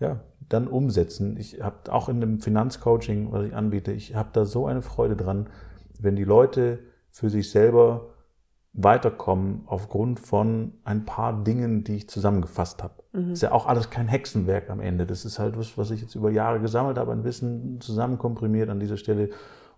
ja 0.00 0.20
dann 0.48 0.66
umsetzen. 0.66 1.36
Ich 1.36 1.62
habe 1.62 1.92
auch 1.92 2.08
in 2.08 2.20
dem 2.20 2.40
Finanzcoaching, 2.40 3.30
was 3.30 3.46
ich 3.46 3.54
anbiete, 3.54 3.92
ich 3.92 4.14
habe 4.14 4.30
da 4.32 4.44
so 4.44 4.66
eine 4.66 4.82
Freude 4.82 5.14
dran, 5.14 5.48
wenn 5.98 6.16
die 6.16 6.24
Leute 6.24 6.80
für 7.10 7.30
sich 7.30 7.50
selber 7.50 8.08
weiterkommen 8.72 9.62
aufgrund 9.66 10.20
von 10.20 10.74
ein 10.84 11.04
paar 11.04 11.42
Dingen, 11.42 11.82
die 11.82 11.96
ich 11.96 12.08
zusammengefasst 12.08 12.82
habe. 12.82 13.02
Mhm. 13.12 13.32
Ist 13.32 13.42
ja 13.42 13.52
auch 13.52 13.66
alles 13.66 13.90
kein 13.90 14.06
Hexenwerk 14.06 14.70
am 14.70 14.80
Ende. 14.80 15.06
Das 15.06 15.24
ist 15.24 15.38
halt 15.38 15.58
was, 15.58 15.76
was 15.76 15.90
ich 15.90 16.00
jetzt 16.00 16.14
über 16.14 16.30
Jahre 16.30 16.60
gesammelt 16.60 16.96
habe, 16.96 17.12
ein 17.12 17.24
Wissen 17.24 17.80
zusammenkomprimiert 17.80 18.70
an 18.70 18.78
dieser 18.78 18.96
Stelle 18.96 19.30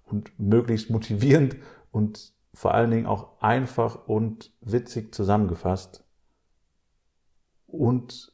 und 0.05 0.39
möglichst 0.39 0.91
motivierend 0.91 1.57
und 1.91 2.35
vor 2.55 2.75
allen 2.75 2.91
Dingen 2.91 3.07
auch 3.07 3.41
einfach 3.41 4.07
und 4.07 4.53
witzig 4.61 5.15
zusammengefasst 5.15 6.05
und 7.67 8.33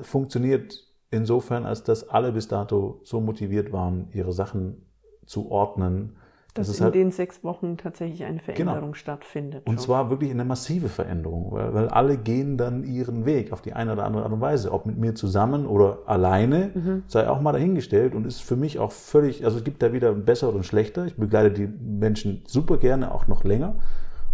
funktioniert 0.00 0.86
insofern, 1.10 1.66
als 1.66 1.82
dass 1.82 2.08
alle 2.08 2.30
bis 2.30 2.46
dato 2.46 3.00
so 3.02 3.20
motiviert 3.20 3.72
waren, 3.72 4.08
ihre 4.12 4.32
Sachen 4.32 4.86
zu 5.26 5.50
ordnen, 5.50 6.16
dass 6.52 6.66
Das 6.66 6.74
ist 6.74 6.80
in 6.80 6.84
halt- 6.84 6.94
den 6.94 7.10
sechs 7.12 7.42
Wochen 7.44 7.76
tatsächlich 7.76 8.24
eine 8.24 8.40
Veränderung 8.40 8.94
stattfindet. 8.94 9.66
Und 9.66 9.74
schon. 9.76 9.84
zwar 9.84 10.10
wirklich 10.10 10.30
eine 10.30 10.44
massive 10.44 10.88
Veränderung, 10.88 11.52
weil, 11.52 11.72
weil 11.74 11.88
alle 11.88 12.16
gehen 12.16 12.56
dann 12.56 12.84
ihren 12.84 13.24
Weg 13.24 13.52
auf 13.52 13.62
die 13.62 13.72
eine 13.72 13.92
oder 13.92 14.04
andere 14.04 14.24
Art 14.24 14.32
und 14.32 14.40
Weise. 14.40 14.72
Ob 14.72 14.86
mit 14.86 14.96
mir 14.98 15.14
zusammen 15.14 15.66
oder 15.66 15.98
alleine, 16.06 17.02
sei 17.06 17.28
auch 17.28 17.40
mal 17.40 17.52
dahingestellt 17.52 18.14
und 18.14 18.26
ist 18.26 18.40
für 18.42 18.56
mich 18.56 18.78
auch 18.78 18.92
völlig, 18.92 19.44
also 19.44 19.58
es 19.58 19.64
gibt 19.64 19.82
da 19.82 19.92
wieder 19.92 20.12
besser 20.12 20.52
und 20.52 20.64
schlechter. 20.66 21.06
Ich 21.06 21.16
begleite 21.16 21.50
die 21.52 21.66
Menschen 21.66 22.42
super 22.46 22.78
gerne 22.78 23.14
auch 23.14 23.26
noch 23.26 23.44
länger 23.44 23.76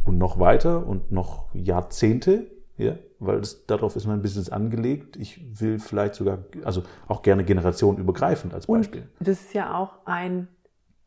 und 0.05 0.19
noch 0.19 0.39
weiter 0.39 0.87
und 0.87 1.13
noch 1.13 1.49
Jahrzehnte, 1.55 2.47
ja, 2.79 2.93
weil 3.19 3.41
das, 3.41 3.65
darauf 3.67 3.97
ist 3.97 4.07
mein 4.07 4.21
Business 4.21 4.51
angelegt. 4.51 5.17
Ich 5.17 5.43
will 5.61 5.79
vielleicht 5.79 6.15
sogar, 6.15 6.39
also 6.65 6.83
auch 7.09 7.23
gerne 7.23 7.43
generationenübergreifend 7.45 8.53
als 8.55 8.67
Und 8.67 8.79
Beispiel. 8.79 9.09
das 9.21 9.41
ist 9.41 9.55
ja 9.55 9.75
auch 9.79 9.95
ein, 10.05 10.49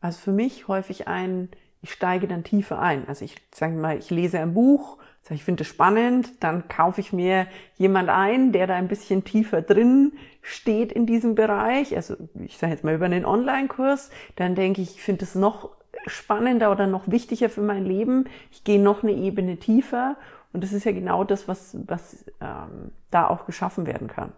also 0.00 0.18
für 0.18 0.32
mich 0.32 0.68
häufig 0.68 1.08
ein, 1.08 1.48
ich 1.82 1.92
steige 1.92 2.28
dann 2.28 2.44
tiefer 2.44 2.78
ein. 2.80 3.08
Also 3.08 3.24
ich 3.24 3.36
sage 3.54 3.74
mal, 3.74 3.98
ich 3.98 4.10
lese 4.10 4.38
ein 4.40 4.54
Buch, 4.54 4.98
sage, 5.22 5.34
ich 5.34 5.44
finde 5.44 5.64
das 5.64 5.68
spannend, 5.68 6.42
dann 6.42 6.68
kaufe 6.68 7.00
ich 7.00 7.12
mir 7.12 7.46
jemand 7.76 8.08
ein, 8.08 8.52
der 8.52 8.66
da 8.66 8.74
ein 8.74 8.88
bisschen 8.88 9.24
tiefer 9.24 9.62
drin 9.62 10.12
steht 10.42 10.92
in 10.92 11.06
diesem 11.06 11.34
Bereich. 11.34 11.94
Also 11.96 12.16
ich 12.42 12.58
sage 12.58 12.72
jetzt 12.72 12.84
mal 12.84 12.94
über 12.94 13.06
einen 13.06 13.24
Online-Kurs, 13.24 14.10
dann 14.36 14.54
denke 14.54 14.80
ich, 14.82 14.96
ich 14.96 15.02
finde 15.02 15.24
es 15.24 15.34
noch 15.34 15.70
spannender 16.06 16.70
oder 16.70 16.86
noch 16.86 17.10
wichtiger 17.10 17.48
für 17.48 17.62
mein 17.62 17.84
Leben. 17.84 18.24
Ich 18.50 18.64
gehe 18.64 18.80
noch 18.80 19.02
eine 19.02 19.12
Ebene 19.12 19.58
tiefer. 19.58 20.16
Und 20.52 20.64
das 20.64 20.72
ist 20.72 20.84
ja 20.84 20.92
genau 20.92 21.24
das, 21.24 21.46
was, 21.46 21.76
was 21.86 22.24
ähm, 22.40 22.92
da 23.10 23.28
auch 23.28 23.46
geschaffen 23.46 23.86
werden 23.86 24.08
kann. 24.08 24.32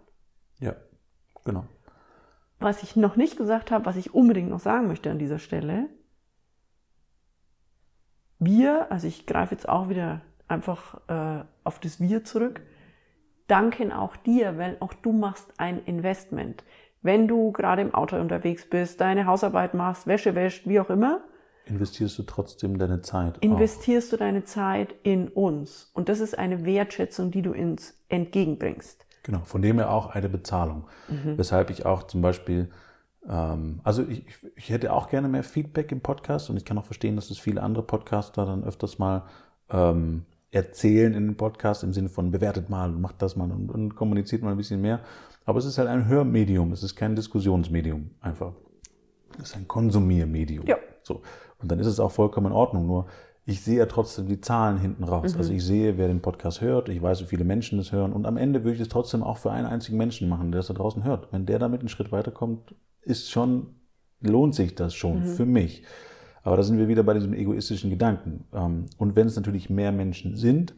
Ja, 0.59 0.75
genau. 1.43 1.65
Was 2.63 2.81
ich 2.81 2.95
noch 2.95 3.17
nicht 3.17 3.37
gesagt 3.37 3.71
habe, 3.71 3.85
was 3.85 3.97
ich 3.97 4.13
unbedingt 4.13 4.49
noch 4.49 4.59
sagen 4.59 4.87
möchte 4.87 5.11
an 5.11 5.19
dieser 5.19 5.39
Stelle. 5.39 5.89
Wir, 8.39 8.91
also 8.91 9.07
ich 9.07 9.25
greife 9.25 9.53
jetzt 9.53 9.67
auch 9.67 9.89
wieder 9.89 10.21
einfach 10.47 11.01
äh, 11.07 11.43
auf 11.63 11.79
das 11.79 11.99
Wir 11.99 12.23
zurück, 12.23 12.61
danken 13.47 13.91
auch 13.91 14.15
dir, 14.15 14.57
weil 14.57 14.77
auch 14.79 14.93
du 14.93 15.11
machst 15.11 15.53
ein 15.57 15.83
Investment. 15.85 16.63
Wenn 17.01 17.27
du 17.27 17.51
gerade 17.51 17.81
im 17.81 17.93
Auto 17.93 18.15
unterwegs 18.17 18.69
bist, 18.69 19.01
deine 19.01 19.25
Hausarbeit 19.25 19.73
machst, 19.73 20.07
Wäsche 20.07 20.35
wäscht, 20.35 20.67
wie 20.67 20.79
auch 20.79 20.89
immer, 20.89 21.21
Investierst 21.65 22.17
du 22.19 22.23
trotzdem 22.23 22.77
deine 22.77 23.01
Zeit? 23.01 23.37
auch? 23.37 23.41
investierst 23.41 24.11
du 24.11 24.17
deine 24.17 24.43
Zeit 24.43 24.95
in 25.03 25.29
uns. 25.29 25.91
Und 25.93 26.09
das 26.09 26.19
ist 26.19 26.37
eine 26.37 26.65
Wertschätzung, 26.65 27.31
die 27.31 27.41
du 27.41 27.51
uns 27.53 27.97
entgegenbringst. 28.09 29.05
Genau, 29.23 29.39
von 29.45 29.61
dem 29.61 29.77
her 29.77 29.89
auch 29.89 30.07
eine 30.07 30.29
Bezahlung. 30.29 30.83
Weshalb 31.37 31.69
ich 31.69 31.85
auch 31.85 32.03
zum 32.03 32.21
Beispiel, 32.21 32.69
ähm, 33.29 33.79
also 33.83 34.03
ich, 34.03 34.27
ich- 34.27 34.35
ich 34.55 34.69
hätte 34.69 34.91
auch 34.93 35.09
gerne 35.09 35.27
mehr 35.29 35.43
Feedback 35.43 35.91
im 35.91 36.01
Podcast 36.01 36.49
und 36.49 36.57
ich 36.57 36.65
kann 36.65 36.77
auch 36.77 36.83
verstehen, 36.85 37.15
dass 37.15 37.29
es 37.31 37.39
viele 37.39 37.61
andere 37.63 37.83
Podcaster 37.85 38.45
dann 38.45 38.63
öfters 38.63 38.99
mal 38.99 39.23
ähm, 39.69 40.25
erzählen 40.51 41.13
in 41.13 41.27
den 41.27 41.37
Podcast 41.37 41.83
im 41.83 41.93
Sinne 41.93 42.09
von 42.09 42.29
bewertet 42.31 42.69
mal 42.69 42.89
und 42.89 43.01
macht 43.01 43.21
das 43.21 43.35
mal 43.35 43.49
und, 43.49 43.71
und 43.71 43.95
kommuniziert 43.95 44.43
mal 44.43 44.51
ein 44.51 44.57
bisschen 44.57 44.81
mehr. 44.81 44.99
Aber 45.45 45.57
es 45.59 45.65
ist 45.65 45.77
halt 45.77 45.87
ein 45.89 46.07
Hörmedium, 46.07 46.71
es 46.73 46.83
ist 46.83 46.95
kein 46.95 47.15
Diskussionsmedium 47.15 48.11
einfach. 48.21 48.53
Es 49.39 49.49
ist 49.49 49.55
ein 49.55 49.67
Konsumiermedium. 49.67 50.65
Ja. 50.67 50.77
So. 51.01 51.21
Und 51.59 51.71
dann 51.71 51.79
ist 51.79 51.87
es 51.87 51.99
auch 51.99 52.11
vollkommen 52.11 52.47
in 52.47 52.53
Ordnung. 52.53 52.85
Nur 52.85 53.07
ich 53.45 53.61
sehe 53.61 53.79
ja 53.79 53.85
trotzdem 53.87 54.27
die 54.27 54.39
Zahlen 54.39 54.77
hinten 54.77 55.03
raus. 55.03 55.35
Also 55.37 55.51
ich 55.51 55.65
sehe, 55.65 55.97
wer 55.97 56.07
den 56.07 56.21
Podcast 56.21 56.61
hört, 56.61 56.87
ich 56.87 57.01
weiß, 57.01 57.21
wie 57.21 57.25
viele 57.25 57.43
Menschen 57.43 57.77
das 57.77 57.91
hören. 57.91 58.13
Und 58.13 58.25
am 58.25 58.37
Ende 58.37 58.63
würde 58.63 58.75
ich 58.75 58.81
es 58.81 58.89
trotzdem 58.89 59.21
auch 59.21 59.37
für 59.37 59.51
einen 59.51 59.67
einzigen 59.67 59.97
Menschen 59.97 60.29
machen, 60.29 60.51
der 60.51 60.59
das 60.59 60.67
da 60.67 60.73
draußen 60.73 61.03
hört. 61.03 61.31
Wenn 61.31 61.45
der 61.45 61.59
damit 61.59 61.81
einen 61.81 61.89
Schritt 61.89 62.11
weiterkommt, 62.11 62.73
ist 63.01 63.29
schon, 63.29 63.75
lohnt 64.21 64.55
sich 64.55 64.75
das 64.75 64.93
schon 64.93 65.23
für 65.23 65.45
mich. 65.45 65.83
Aber 66.43 66.57
da 66.57 66.63
sind 66.63 66.77
wir 66.77 66.87
wieder 66.87 67.03
bei 67.03 67.13
diesem 67.13 67.33
egoistischen 67.33 67.89
Gedanken. 67.89 68.45
Ähm, 68.53 68.85
Und 68.97 69.15
wenn 69.15 69.27
es 69.27 69.35
natürlich 69.35 69.69
mehr 69.69 69.91
Menschen 69.91 70.35
sind 70.37 70.73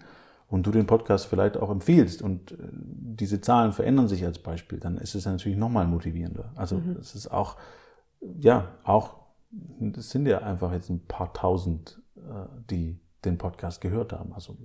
und 0.47 0.65
du 0.65 0.71
den 0.71 0.85
Podcast 0.87 1.25
vielleicht 1.27 1.57
auch 1.57 1.69
empfiehlst 1.69 2.21
und 2.21 2.51
äh, 2.53 2.55
diese 2.71 3.41
Zahlen 3.41 3.73
verändern 3.73 4.07
sich 4.07 4.25
als 4.25 4.39
Beispiel, 4.39 4.79
dann 4.79 4.97
ist 4.97 5.13
es 5.13 5.25
natürlich 5.25 5.57
nochmal 5.57 5.87
motivierender. 5.87 6.51
Also 6.55 6.81
es 6.99 7.15
ist 7.15 7.27
auch, 7.27 7.57
ja, 8.39 8.69
auch, 8.83 9.17
es 9.95 10.09
sind 10.09 10.27
ja 10.27 10.39
einfach 10.39 10.71
jetzt 10.71 10.89
ein 10.89 11.05
paar 11.05 11.33
tausend, 11.33 12.01
die 12.69 12.99
den 13.23 13.37
Podcast 13.37 13.81
gehört 13.81 14.13
haben. 14.13 14.33
Also 14.33 14.57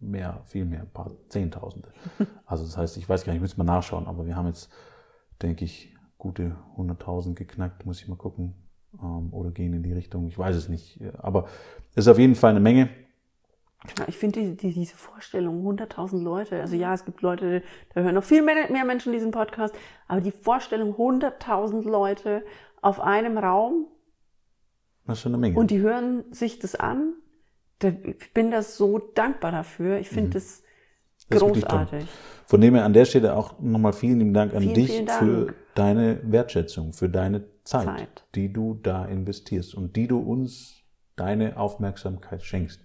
mehr, 0.00 0.42
viel 0.46 0.64
mehr, 0.64 0.80
ein 0.80 0.90
paar 0.90 1.12
Zehntausende. 1.28 1.88
Also 2.46 2.64
das 2.64 2.78
heißt, 2.78 2.96
ich 2.96 3.06
weiß 3.06 3.24
gar 3.24 3.32
nicht, 3.32 3.42
ich 3.42 3.42
muss 3.42 3.58
mal 3.58 3.64
nachschauen, 3.64 4.06
aber 4.06 4.26
wir 4.26 4.34
haben 4.34 4.46
jetzt, 4.46 4.70
denke 5.42 5.66
ich, 5.66 5.94
gute 6.16 6.56
100.000 6.78 7.34
geknackt, 7.34 7.84
muss 7.84 8.00
ich 8.00 8.08
mal 8.08 8.16
gucken. 8.16 8.54
Ähm, 9.02 9.32
Oder 9.32 9.50
gehen 9.50 9.74
in 9.74 9.82
die 9.82 9.92
Richtung, 9.92 10.28
ich 10.28 10.38
weiß 10.38 10.56
es 10.56 10.68
nicht. 10.68 10.98
Aber 11.18 11.46
es 11.90 12.06
ist 12.06 12.08
auf 12.08 12.18
jeden 12.18 12.34
Fall 12.34 12.50
eine 12.52 12.60
Menge. 12.60 12.88
Ich 14.06 14.16
finde 14.16 14.40
die, 14.40 14.56
die, 14.56 14.72
diese 14.72 14.96
Vorstellung, 14.96 15.64
100.000 15.64 16.22
Leute, 16.22 16.60
also 16.60 16.74
ja, 16.74 16.94
es 16.94 17.04
gibt 17.04 17.20
Leute, 17.22 17.62
da 17.94 18.00
hören 18.00 18.14
noch 18.14 18.24
viel 18.24 18.42
mehr, 18.42 18.70
mehr 18.72 18.84
Menschen 18.84 19.12
diesen 19.12 19.30
Podcast, 19.30 19.74
aber 20.08 20.20
die 20.20 20.32
Vorstellung, 20.32 20.94
100.000 20.94 21.88
Leute 21.88 22.42
auf 22.82 22.98
einem 22.98 23.38
Raum 23.38 23.86
Das 25.08 25.18
ist 25.18 25.22
schon 25.22 25.32
eine 25.34 25.40
Menge. 25.40 25.58
und 25.58 25.70
die 25.72 25.80
hören 25.80 26.24
sich 26.30 26.58
das 26.60 26.74
an, 26.76 27.14
ich 27.82 28.32
bin 28.34 28.50
das 28.50 28.76
so 28.76 28.98
dankbar 28.98 29.50
dafür. 29.52 29.98
Ich 29.98 30.08
finde 30.08 30.30
das 30.30 30.62
Mhm. 30.62 30.64
Das 31.30 31.40
toll. 31.40 31.50
großartig. 31.52 32.06
Von 32.46 32.60
dem 32.60 32.74
her 32.74 32.84
an 32.84 32.92
der 32.94 33.04
Stelle 33.04 33.36
auch 33.36 33.58
nochmal 33.60 33.92
vielen 33.92 34.18
lieben 34.20 34.32
Dank 34.34 34.54
an 34.54 34.62
Vielen, 34.62 34.74
dich 34.74 34.90
vielen 34.92 35.06
Dank. 35.06 35.18
für 35.18 35.54
deine 35.74 36.20
Wertschätzung, 36.24 36.92
für 36.94 37.08
deine 37.10 37.44
Zeit, 37.64 37.84
Zeit. 37.84 38.24
die 38.34 38.50
du 38.52 38.74
da 38.82 39.04
investierst 39.04 39.74
und 39.74 39.96
die 39.96 40.06
du 40.08 40.18
uns 40.20 40.82
deine 41.16 41.56
Aufmerksamkeit 41.58 42.42
schenkst. 42.42 42.80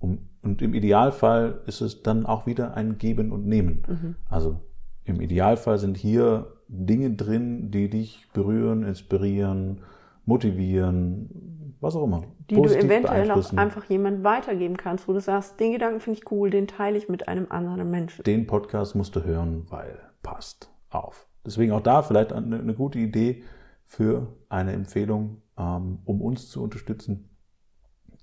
Um, 0.00 0.28
und 0.42 0.60
im 0.62 0.74
Idealfall 0.74 1.60
ist 1.66 1.80
es 1.82 2.02
dann 2.02 2.26
auch 2.26 2.46
wieder 2.46 2.74
ein 2.74 2.98
Geben 2.98 3.30
und 3.32 3.46
Nehmen. 3.46 3.82
Mhm. 3.88 4.16
Also 4.28 4.60
im 5.04 5.20
Idealfall 5.20 5.78
sind 5.78 5.96
hier 5.96 6.52
Dinge 6.68 7.12
drin, 7.12 7.70
die 7.70 7.88
dich 7.88 8.26
berühren, 8.32 8.82
inspirieren, 8.82 9.82
motivieren, 10.24 11.76
was 11.80 11.96
auch 11.96 12.04
immer. 12.04 12.24
Die 12.50 12.54
du 12.54 12.64
eventuell 12.64 13.22
auch 13.22 13.34
beeinflussen. 13.34 13.58
einfach 13.58 13.84
jemand 13.84 14.24
weitergeben 14.24 14.76
kannst, 14.76 15.08
wo 15.08 15.12
du 15.12 15.20
sagst, 15.20 15.60
den 15.60 15.72
Gedanken 15.72 16.00
finde 16.00 16.20
ich 16.20 16.30
cool, 16.30 16.50
den 16.50 16.66
teile 16.66 16.96
ich 16.96 17.08
mit 17.08 17.28
einem 17.28 17.46
anderen 17.50 17.90
Menschen. 17.90 18.22
den 18.24 18.46
Podcast 18.46 18.94
musst 18.94 19.16
du 19.16 19.24
hören, 19.24 19.66
weil 19.70 19.98
passt 20.22 20.70
auf. 20.90 21.28
Deswegen 21.46 21.72
auch 21.72 21.82
da 21.82 22.02
vielleicht 22.02 22.32
eine, 22.32 22.58
eine 22.58 22.74
gute 22.74 22.98
Idee 22.98 23.44
für 23.84 24.34
eine 24.48 24.72
Empfehlung, 24.72 25.42
ähm, 25.58 26.00
um 26.04 26.20
uns 26.22 26.48
zu 26.48 26.62
unterstützen. 26.62 27.28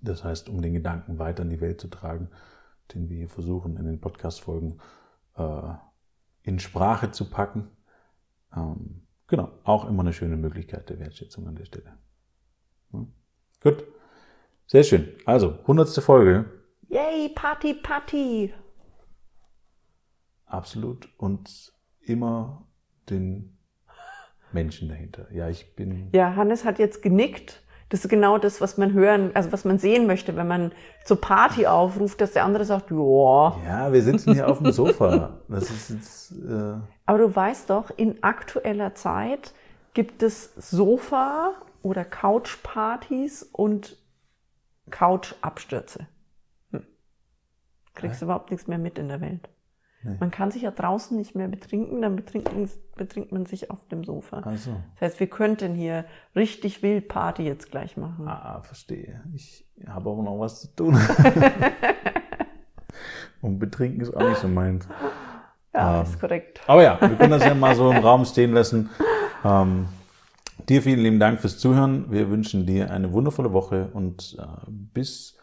Das 0.01 0.23
heißt, 0.23 0.49
um 0.49 0.61
den 0.61 0.73
Gedanken 0.73 1.19
weiter 1.19 1.43
in 1.43 1.51
die 1.51 1.61
Welt 1.61 1.79
zu 1.79 1.87
tragen, 1.87 2.29
den 2.93 3.09
wir 3.09 3.17
hier 3.17 3.29
versuchen 3.29 3.77
in 3.77 3.85
den 3.85 4.01
Podcast-Folgen 4.01 4.79
äh, 5.37 5.73
in 6.41 6.59
Sprache 6.59 7.11
zu 7.11 7.29
packen. 7.29 7.69
Ähm, 8.55 9.03
genau, 9.31 9.49
auch 9.63 9.89
immer 9.89 10.01
eine 10.01 10.13
schöne 10.13 10.37
Möglichkeit 10.37 10.89
der 10.89 10.99
Wertschätzung 10.99 11.47
an 11.47 11.55
der 11.55 11.65
Stelle. 11.65 11.97
Ja. 12.93 13.07
Gut, 13.63 13.83
sehr 14.67 14.83
schön. 14.83 15.07
Also, 15.25 15.57
hundertste 15.65 16.01
Folge. 16.01 16.45
Yay, 16.89 17.29
Party, 17.33 17.73
Party! 17.73 18.53
Absolut. 20.45 21.09
Und 21.17 21.73
immer 22.01 22.67
den 23.09 23.57
Menschen 24.51 24.89
dahinter. 24.89 25.31
Ja, 25.33 25.49
ich 25.49 25.75
bin. 25.75 26.09
Ja, 26.11 26.35
Hannes 26.35 26.65
hat 26.65 26.77
jetzt 26.77 27.01
genickt. 27.01 27.63
Das 27.91 28.05
ist 28.05 28.09
genau 28.09 28.37
das, 28.37 28.61
was 28.61 28.77
man 28.77 28.93
hören, 28.93 29.31
also 29.33 29.51
was 29.51 29.65
man 29.65 29.77
sehen 29.77 30.07
möchte, 30.07 30.37
wenn 30.37 30.47
man 30.47 30.71
zur 31.03 31.19
Party 31.19 31.67
aufruft, 31.67 32.21
dass 32.21 32.31
der 32.31 32.45
andere 32.45 32.63
sagt, 32.63 32.89
ja. 32.89 33.57
Ja, 33.65 33.91
wir 33.91 34.01
sitzen 34.01 34.33
hier 34.33 34.47
auf 34.47 34.59
dem 34.59 34.71
Sofa. 34.71 35.41
Das 35.49 35.69
ist 35.69 35.89
jetzt. 35.89 36.31
Äh, 36.31 36.79
Aber 37.05 37.17
du 37.17 37.35
weißt 37.35 37.69
doch, 37.69 37.91
in 37.97 38.23
aktueller 38.23 38.95
Zeit 38.95 39.53
gibt 39.93 40.23
es 40.23 40.53
Sofa- 40.55 41.51
oder 41.83 42.05
Couchpartys 42.05 43.43
und 43.51 43.97
Couchabstürze. 44.89 46.07
Hm. 46.71 46.85
Kriegst 47.93 48.21
überhaupt 48.21 48.51
nichts 48.51 48.67
mehr 48.67 48.77
mit 48.77 48.99
in 48.99 49.09
der 49.09 49.19
Welt. 49.19 49.49
Nee. 50.03 50.15
Man 50.19 50.31
kann 50.31 50.49
sich 50.51 50.63
ja 50.63 50.71
draußen 50.71 51.15
nicht 51.15 51.35
mehr 51.35 51.47
betrinken, 51.47 52.01
dann 52.01 52.15
betrinkt, 52.15 52.51
man- 53.31 53.45
sich 53.45 53.69
auf 53.69 53.87
dem 53.87 54.03
Sofa. 54.03 54.39
also. 54.39 54.71
Das 54.99 55.11
heißt, 55.11 55.19
wir 55.19 55.27
könnten 55.27 55.73
hier 55.75 56.05
richtig 56.35 56.81
wild 56.83 57.07
Party 57.07 57.43
jetzt 57.43 57.69
gleich 57.71 57.97
machen. 57.97 58.27
Ah, 58.27 58.61
verstehe. 58.63 59.21
Ich 59.33 59.65
habe 59.87 60.09
aber 60.09 60.23
noch 60.23 60.39
was 60.39 60.61
zu 60.61 60.75
tun. 60.75 60.97
Und 63.41 63.59
betrinken 63.59 64.01
ist 64.01 64.15
auch 64.15 64.27
nicht 64.27 64.39
so 64.39 64.47
meins. 64.47 64.87
Ja, 65.73 65.97
ähm, 65.99 66.03
ist 66.03 66.19
korrekt. 66.19 66.61
Aber 66.67 66.83
ja, 66.83 66.99
wir 66.99 67.15
können 67.15 67.31
das 67.31 67.43
ja 67.43 67.55
mal 67.55 67.75
so 67.75 67.89
im 67.91 67.97
Raum 67.97 68.25
stehen 68.25 68.53
lassen. 68.53 68.89
Ähm, 69.43 69.87
dir 70.69 70.81
vielen 70.81 70.99
lieben 70.99 71.19
Dank 71.19 71.39
fürs 71.39 71.57
Zuhören. 71.57 72.11
Wir 72.11 72.29
wünschen 72.29 72.65
dir 72.65 72.91
eine 72.91 73.11
wundervolle 73.13 73.53
Woche 73.53 73.89
und 73.93 74.37
äh, 74.39 74.45
bis 74.69 75.37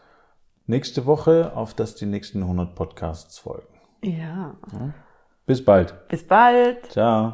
nächste 0.67 1.05
Woche, 1.05 1.51
auf 1.55 1.73
dass 1.73 1.95
die 1.95 2.05
nächsten 2.05 2.41
100 2.43 2.75
Podcasts 2.75 3.39
folgen. 3.39 3.67
Ja. 4.03 4.55
Bis 5.45 5.63
bald. 5.63 5.93
Bis 6.07 6.25
bald. 6.25 6.91
Ciao. 6.91 7.33